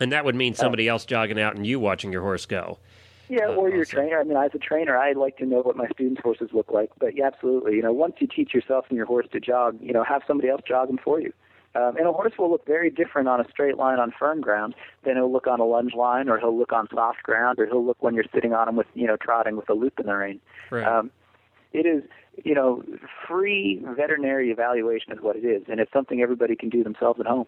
And 0.00 0.10
that 0.10 0.24
would 0.24 0.34
mean 0.34 0.54
uh, 0.54 0.56
somebody 0.56 0.88
else 0.88 1.06
jogging 1.06 1.40
out 1.40 1.54
and 1.54 1.64
you 1.64 1.78
watching 1.78 2.10
your 2.10 2.22
horse 2.22 2.46
go. 2.46 2.80
Yeah, 3.28 3.48
or 3.48 3.70
your 3.70 3.84
trainer. 3.84 4.20
I 4.20 4.24
mean, 4.24 4.36
as 4.36 4.52
a 4.54 4.58
trainer, 4.58 4.96
I 4.96 5.12
like 5.12 5.36
to 5.38 5.46
know 5.46 5.60
what 5.60 5.76
my 5.76 5.88
students' 5.88 6.20
horses 6.22 6.50
look 6.52 6.70
like. 6.70 6.90
But 6.98 7.16
yeah, 7.16 7.26
absolutely. 7.26 7.74
You 7.74 7.82
know, 7.82 7.92
once 7.92 8.14
you 8.18 8.26
teach 8.26 8.54
yourself 8.54 8.86
and 8.88 8.96
your 8.96 9.06
horse 9.06 9.26
to 9.32 9.40
jog, 9.40 9.78
you 9.80 9.92
know, 9.92 10.04
have 10.04 10.22
somebody 10.26 10.48
else 10.48 10.62
jog 10.66 10.88
them 10.88 10.98
for 11.02 11.20
you. 11.20 11.32
Um, 11.74 11.96
and 11.96 12.06
a 12.06 12.12
horse 12.12 12.32
will 12.38 12.50
look 12.50 12.64
very 12.66 12.88
different 12.88 13.28
on 13.28 13.38
a 13.40 13.48
straight 13.50 13.76
line 13.76 13.98
on 13.98 14.10
firm 14.18 14.40
ground 14.40 14.74
than 15.04 15.16
he'll 15.16 15.30
look 15.30 15.46
on 15.46 15.60
a 15.60 15.64
lunge 15.64 15.92
line, 15.94 16.28
or 16.28 16.38
he'll 16.38 16.56
look 16.56 16.72
on 16.72 16.88
soft 16.94 17.22
ground, 17.22 17.58
or 17.58 17.66
he'll 17.66 17.84
look 17.84 18.02
when 18.02 18.14
you're 18.14 18.24
sitting 18.34 18.54
on 18.54 18.68
him 18.68 18.76
with, 18.76 18.86
you 18.94 19.06
know, 19.06 19.16
trotting 19.16 19.56
with 19.56 19.68
a 19.68 19.74
loop 19.74 20.00
in 20.00 20.06
the 20.06 20.14
rein. 20.14 20.40
Right. 20.70 20.86
Um, 20.86 21.10
it 21.72 21.84
is, 21.84 22.02
you 22.44 22.54
know, 22.54 22.82
free 23.28 23.84
veterinary 23.84 24.50
evaluation 24.50 25.12
is 25.12 25.20
what 25.20 25.36
it 25.36 25.44
is, 25.44 25.64
and 25.68 25.78
it's 25.78 25.92
something 25.92 26.22
everybody 26.22 26.56
can 26.56 26.70
do 26.70 26.82
themselves 26.82 27.20
at 27.20 27.26
home. 27.26 27.46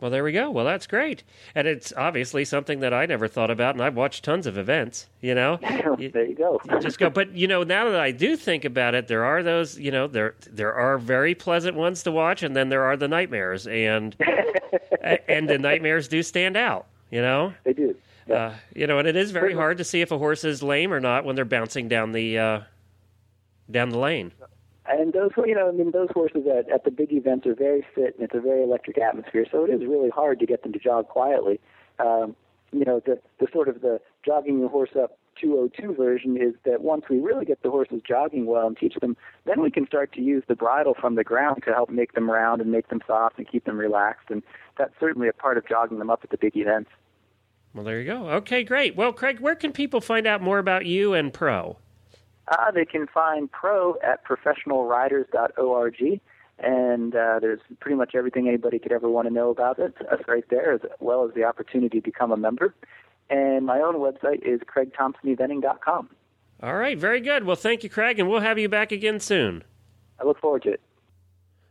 Well, 0.00 0.12
there 0.12 0.22
we 0.22 0.30
go. 0.30 0.48
Well, 0.50 0.64
that's 0.64 0.86
great, 0.86 1.24
and 1.56 1.66
it's 1.66 1.92
obviously 1.96 2.44
something 2.44 2.78
that 2.80 2.94
I 2.94 3.06
never 3.06 3.26
thought 3.26 3.50
about, 3.50 3.74
and 3.74 3.82
I've 3.82 3.96
watched 3.96 4.24
tons 4.24 4.46
of 4.46 4.56
events. 4.56 5.08
You 5.20 5.34
know, 5.34 5.58
there 5.60 6.24
you 6.24 6.34
go. 6.36 6.60
you 6.70 6.78
just 6.78 7.00
go, 7.00 7.10
but 7.10 7.32
you 7.34 7.48
know, 7.48 7.64
now 7.64 7.90
that 7.90 7.98
I 7.98 8.12
do 8.12 8.36
think 8.36 8.64
about 8.64 8.94
it, 8.94 9.08
there 9.08 9.24
are 9.24 9.42
those. 9.42 9.76
You 9.76 9.90
know, 9.90 10.06
there 10.06 10.36
there 10.48 10.72
are 10.72 10.98
very 10.98 11.34
pleasant 11.34 11.76
ones 11.76 12.04
to 12.04 12.12
watch, 12.12 12.44
and 12.44 12.54
then 12.54 12.68
there 12.68 12.84
are 12.84 12.96
the 12.96 13.08
nightmares, 13.08 13.66
and 13.66 14.14
and 15.28 15.48
the 15.48 15.58
nightmares 15.58 16.06
do 16.06 16.22
stand 16.22 16.56
out. 16.56 16.86
You 17.10 17.22
know, 17.22 17.52
they 17.64 17.72
do. 17.72 17.96
Yeah. 18.28 18.34
Uh, 18.36 18.54
you 18.74 18.86
know, 18.86 18.98
and 18.98 19.08
it 19.08 19.16
is 19.16 19.32
very 19.32 19.54
hard 19.54 19.78
to 19.78 19.84
see 19.84 20.00
if 20.00 20.12
a 20.12 20.18
horse 20.18 20.44
is 20.44 20.62
lame 20.62 20.92
or 20.92 21.00
not 21.00 21.24
when 21.24 21.34
they're 21.34 21.44
bouncing 21.44 21.88
down 21.88 22.12
the 22.12 22.38
uh, 22.38 22.60
down 23.70 23.88
the 23.88 23.98
lane 23.98 24.32
and 24.88 25.12
those 25.12 25.30
you 25.46 25.54
know 25.54 25.68
I 25.68 25.72
mean 25.72 25.90
those 25.90 26.08
horses 26.12 26.46
at, 26.46 26.70
at 26.70 26.84
the 26.84 26.90
big 26.90 27.12
events 27.12 27.46
are 27.46 27.54
very 27.54 27.86
fit 27.94 28.14
and 28.16 28.24
it's 28.24 28.34
a 28.34 28.40
very 28.40 28.62
electric 28.62 28.98
atmosphere 28.98 29.46
so 29.50 29.64
it 29.64 29.70
is 29.70 29.80
really 29.80 30.10
hard 30.10 30.38
to 30.40 30.46
get 30.46 30.62
them 30.62 30.72
to 30.72 30.78
jog 30.78 31.08
quietly 31.08 31.60
um, 31.98 32.34
you 32.72 32.84
know 32.84 33.00
the 33.04 33.20
the 33.40 33.46
sort 33.52 33.68
of 33.68 33.80
the 33.80 34.00
jogging 34.24 34.60
the 34.60 34.68
horse 34.68 34.90
up 35.00 35.18
202 35.40 35.94
version 35.94 36.36
is 36.36 36.54
that 36.64 36.82
once 36.82 37.04
we 37.08 37.18
really 37.18 37.44
get 37.44 37.62
the 37.62 37.70
horses 37.70 38.00
jogging 38.06 38.46
well 38.46 38.66
and 38.66 38.76
teach 38.76 38.94
them, 38.96 39.16
then 39.44 39.60
we 39.60 39.70
can 39.70 39.86
start 39.86 40.12
to 40.12 40.20
use 40.20 40.42
the 40.48 40.54
bridle 40.54 40.94
from 41.00 41.14
the 41.14 41.24
ground 41.24 41.62
to 41.64 41.72
help 41.72 41.90
make 41.90 42.12
them 42.12 42.30
round 42.30 42.60
and 42.60 42.70
make 42.72 42.88
them 42.88 43.00
soft 43.06 43.38
and 43.38 43.48
keep 43.48 43.64
them 43.64 43.78
relaxed. 43.78 44.30
And 44.30 44.42
that's 44.76 44.92
certainly 44.98 45.28
a 45.28 45.32
part 45.32 45.56
of 45.56 45.66
jogging 45.66 45.98
them 45.98 46.10
up 46.10 46.20
at 46.24 46.30
the 46.30 46.38
big 46.38 46.56
events. 46.56 46.90
Well, 47.74 47.84
there 47.84 48.00
you 48.00 48.06
go. 48.06 48.28
Okay, 48.30 48.64
great. 48.64 48.96
Well, 48.96 49.12
Craig, 49.12 49.40
where 49.40 49.54
can 49.54 49.72
people 49.72 50.00
find 50.00 50.26
out 50.26 50.42
more 50.42 50.58
about 50.58 50.86
you 50.86 51.14
and 51.14 51.32
Pro? 51.32 51.76
Uh, 52.50 52.70
they 52.70 52.84
can 52.84 53.06
find 53.06 53.50
Pro 53.50 53.96
at 54.02 54.24
professionalriders.org, 54.24 56.20
and 56.58 57.14
uh, 57.14 57.38
there's 57.40 57.60
pretty 57.80 57.96
much 57.96 58.14
everything 58.14 58.48
anybody 58.48 58.78
could 58.78 58.92
ever 58.92 59.08
want 59.08 59.28
to 59.28 59.34
know 59.34 59.50
about 59.50 59.78
it. 59.78 59.94
Right 60.26 60.44
there, 60.50 60.72
as 60.72 60.80
well 61.00 61.26
as 61.26 61.34
the 61.34 61.44
opportunity 61.44 62.00
to 62.00 62.04
become 62.04 62.32
a 62.32 62.36
member. 62.36 62.74
And 63.30 63.66
my 63.66 63.80
own 63.80 63.96
website 63.96 64.42
is 64.42 64.60
craigthompsoneventing.com. 64.60 66.08
All 66.62 66.74
right, 66.74 66.98
very 66.98 67.20
good. 67.20 67.44
Well, 67.44 67.56
thank 67.56 67.84
you, 67.84 67.90
Craig, 67.90 68.18
and 68.18 68.28
we'll 68.28 68.40
have 68.40 68.58
you 68.58 68.68
back 68.68 68.90
again 68.90 69.20
soon. 69.20 69.62
I 70.18 70.24
look 70.24 70.40
forward 70.40 70.62
to 70.62 70.70
it. 70.70 70.80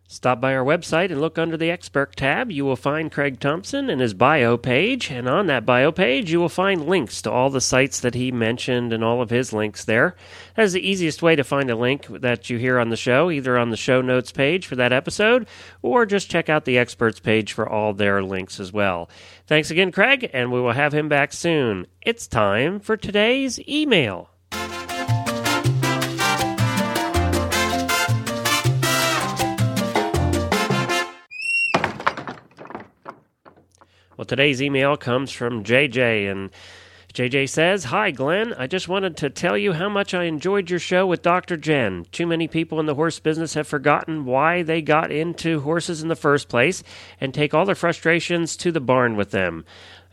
Stop 0.10 0.40
by 0.40 0.56
our 0.56 0.64
website 0.64 1.12
and 1.12 1.20
look 1.20 1.38
under 1.38 1.58
the 1.58 1.70
Expert 1.70 2.16
tab. 2.16 2.50
You 2.50 2.64
will 2.64 2.78
find 2.78 3.12
Craig 3.12 3.42
Thompson 3.42 3.90
and 3.90 4.00
his 4.00 4.14
bio 4.14 4.56
page. 4.56 5.12
And 5.12 5.28
on 5.28 5.48
that 5.48 5.66
bio 5.66 5.92
page, 5.92 6.32
you 6.32 6.40
will 6.40 6.48
find 6.48 6.88
links 6.88 7.22
to 7.24 7.32
all 7.32 7.50
the 7.50 7.60
sites 7.60 8.00
that 8.00 8.16
he 8.16 8.32
mentioned 8.32 8.94
and 8.94 9.04
all 9.04 9.22
of 9.22 9.30
his 9.30 9.52
links 9.52 9.84
there. 9.84 10.16
That 10.56 10.64
is 10.64 10.72
the 10.72 10.88
easiest 10.88 11.22
way 11.22 11.36
to 11.36 11.44
find 11.44 11.70
a 11.70 11.76
link 11.76 12.08
that 12.08 12.50
you 12.50 12.58
hear 12.58 12.80
on 12.80 12.88
the 12.88 12.96
show, 12.96 13.30
either 13.30 13.58
on 13.58 13.70
the 13.70 13.76
show 13.76 14.02
notes 14.02 14.32
page 14.32 14.66
for 14.66 14.78
that 14.78 14.94
episode, 14.94 15.46
or 15.82 16.06
just 16.06 16.32
check 16.32 16.48
out 16.48 16.64
the 16.64 16.78
Experts 16.78 17.20
page 17.20 17.52
for 17.52 17.68
all 17.68 17.94
their 17.94 18.24
links 18.24 18.62
as 18.62 18.72
well. 18.72 19.10
Thanks 19.46 19.72
again, 19.72 19.92
Craig, 19.92 20.30
and 20.32 20.54
we 20.54 20.62
will 20.62 20.72
have 20.72 20.94
him 20.94 21.10
back 21.10 21.34
soon. 21.34 21.86
It's 22.02 22.28
time 22.28 22.80
for 22.80 22.96
today's 22.96 23.60
email. 23.68 24.30
Well, 34.18 34.26
today's 34.26 34.64
email 34.64 34.98
comes 34.98 35.32
from 35.32 35.64
JJ, 35.64 36.32
and 36.32 36.50
JJ 37.14 37.50
says, 37.50 37.84
Hi, 37.84 38.10
Glenn. 38.10 38.52
I 38.56 38.66
just 38.66 38.88
wanted 38.88 39.16
to 39.18 39.30
tell 39.30 39.56
you 39.56 39.74
how 39.74 39.90
much 39.90 40.16
I 40.16 40.24
enjoyed 40.24 40.72
your 40.72 40.80
show 40.80 41.06
with 41.06 41.22
Dr. 41.22 41.56
Jen. 41.56 42.08
Too 42.12 42.26
many 42.26 42.48
people 42.48 42.80
in 42.80 42.88
the 42.88 42.96
horse 42.96 43.20
business 43.20 43.54
have 43.54 43.68
forgotten 43.68 44.26
why 44.26 44.64
they 44.64 44.82
got 44.82 45.12
into 45.12 45.60
horses 45.60 46.02
in 46.02 46.08
the 46.08 46.16
first 46.16 46.50
place 46.50 46.82
and 47.22 47.32
take 47.32 47.54
all 47.54 47.64
their 47.64 47.76
frustrations 47.76 48.58
to 48.58 48.72
the 48.72 48.82
barn 48.82 49.18
with 49.18 49.30
them. 49.30 49.66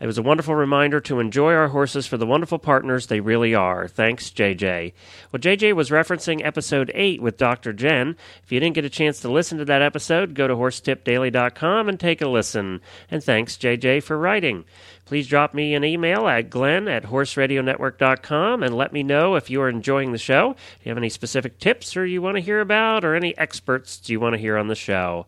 It 0.05 0.07
was 0.07 0.19
a 0.19 0.23
wonderful 0.23 0.55
reminder 0.55 1.01
to 1.01 1.19
enjoy 1.19 1.55
our 1.55 1.69
horses 1.69 2.07
for 2.07 2.19
the 2.19 2.27
wonderful 2.27 2.59
partners 2.59 3.07
they 3.07 3.21
really 3.21 3.55
are. 3.55 3.89
Thanks, 3.89 4.29
JJ. 4.29 4.93
Well, 5.33 5.41
JJ 5.41 5.73
was 5.73 5.89
referencing 5.89 6.45
episode 6.45 6.93
8 6.95 7.23
with 7.23 7.39
Dr. 7.39 7.73
Jen. 7.73 8.15
If 8.43 8.53
you 8.53 8.61
didn't 8.61 8.75
get 8.75 8.85
a 8.85 8.91
chance 8.91 9.21
to 9.21 9.33
listen 9.33 9.57
to 9.57 9.65
that 9.65 9.81
episode, 9.81 10.35
go 10.35 10.47
to 10.47 10.55
horsetipdaily.com 10.55 11.89
and 11.89 11.99
take 11.99 12.21
a 12.21 12.29
listen. 12.29 12.83
And 13.11 13.25
thanks, 13.25 13.57
JJ, 13.57 14.03
for 14.03 14.19
writing. 14.19 14.67
Please 15.07 15.27
drop 15.27 15.55
me 15.55 15.73
an 15.73 15.85
email 15.85 16.29
at 16.29 16.51
glenn 16.51 16.87
at 16.87 17.05
horseradionetwork.com 17.05 18.63
and 18.63 18.77
let 18.77 18.93
me 18.93 19.03
know 19.03 19.37
if 19.37 19.49
you 19.49 19.63
are 19.63 19.71
enjoying 19.71 20.13
the 20.13 20.19
show. 20.19 20.53
Do 20.53 20.59
you 20.83 20.91
have 20.91 20.99
any 20.99 21.09
specific 21.09 21.59
tips 21.59 21.97
or 21.97 22.05
you 22.05 22.21
want 22.21 22.37
to 22.37 22.43
hear 22.43 22.61
about, 22.61 23.07
or 23.07 23.15
any 23.15 23.35
experts 23.39 23.97
do 23.97 24.13
you 24.13 24.21
want 24.21 24.35
to 24.35 24.39
hear 24.39 24.59
on 24.59 24.69
the 24.69 24.75
show. 24.75 25.25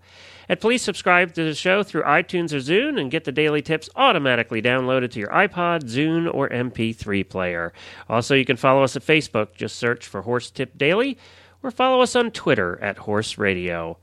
And 0.48 0.60
please 0.60 0.82
subscribe 0.82 1.34
to 1.34 1.44
the 1.44 1.54
show 1.54 1.82
through 1.82 2.02
iTunes 2.02 2.52
or 2.52 2.58
Zune 2.58 3.00
and 3.00 3.10
get 3.10 3.24
the 3.24 3.32
daily 3.32 3.62
tips 3.62 3.88
automatically 3.96 4.62
downloaded 4.62 5.10
to 5.12 5.18
your 5.18 5.30
iPod, 5.30 5.84
Zune, 5.84 6.32
or 6.32 6.48
MP3 6.48 7.28
player. 7.28 7.72
Also, 8.08 8.34
you 8.34 8.44
can 8.44 8.56
follow 8.56 8.82
us 8.82 8.96
at 8.96 9.02
Facebook. 9.02 9.54
Just 9.54 9.76
search 9.76 10.06
for 10.06 10.22
Horse 10.22 10.50
Tip 10.50 10.78
Daily 10.78 11.18
or 11.62 11.70
follow 11.70 12.00
us 12.00 12.14
on 12.14 12.30
Twitter 12.30 12.78
at 12.80 12.98
Horse 12.98 13.38
Radio. 13.38 13.98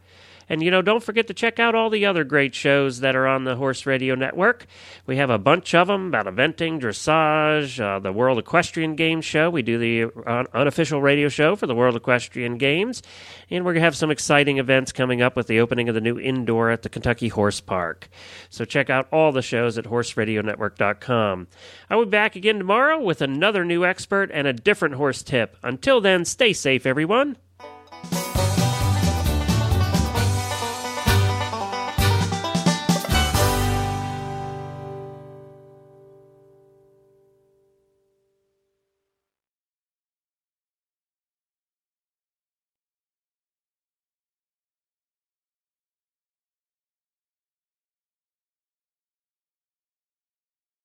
And, 0.50 0.62
you 0.62 0.72
know, 0.72 0.82
don't 0.82 1.04
forget 1.04 1.28
to 1.28 1.34
check 1.34 1.60
out 1.60 1.76
all 1.76 1.90
the 1.90 2.06
other 2.06 2.24
great 2.24 2.54
shows 2.56 3.00
that 3.00 3.16
are 3.16 3.28
on 3.28 3.44
the 3.44 3.56
Horse 3.56 3.86
Radio 3.86 4.16
Network. 4.16 4.66
We 5.06 5.18
have 5.18 5.30
a 5.30 5.38
bunch 5.38 5.74
of 5.74 5.88
them 5.88 6.08
about 6.08 6.26
eventing, 6.26 6.80
dressage, 6.80 7.80
uh, 7.80 8.00
the 8.00 8.12
World 8.12 8.40
Equestrian 8.40 8.96
Games 8.96 9.26
show. 9.26 9.50
We 9.50 9.62
do 9.62 9.78
the 9.78 10.12
uh, 10.26 10.44
unofficial 10.54 11.02
radio 11.02 11.30
show 11.30 11.56
for 11.56 11.68
the 11.68 11.76
World 11.76 11.96
Equestrian 11.96 12.58
Games. 12.58 13.02
And 13.50 13.66
we're 13.66 13.74
going 13.74 13.82
to 13.82 13.86
have 13.86 13.96
some 13.96 14.12
exciting 14.12 14.58
events 14.58 14.92
coming 14.92 15.22
up 15.22 15.36
with 15.36 15.48
the 15.48 15.60
opening 15.60 15.90
of 15.90 15.96
the 15.96 16.02
new 16.02 16.20
indoor 16.20 16.70
at 16.70 16.82
the 16.82 16.90
Kentucky 16.90 17.30
Horse 17.30 17.62
Park. 17.62 18.10
So 18.50 18.66
check 18.66 18.90
out 18.90 19.08
all 19.12 19.32
the 19.32 19.42
shows 19.42 19.78
at 19.78 19.86
horseradionetwork.com. 19.86 21.48
I 21.90 21.96
will 21.96 22.06
be 22.06 22.12
back 22.12 22.36
again 22.36 22.58
tomorrow 22.58 23.00
with 23.00 23.22
another 23.22 23.66
new 23.66 23.86
expert 23.86 24.32
and 24.34 24.48
a 24.48 24.54
different 24.54 24.96
horse 24.96 25.24
tip. 25.24 25.58
Until 25.64 26.02
then, 26.02 26.26
stay 26.26 26.54
safe, 26.54 26.86
everyone. 26.86 27.38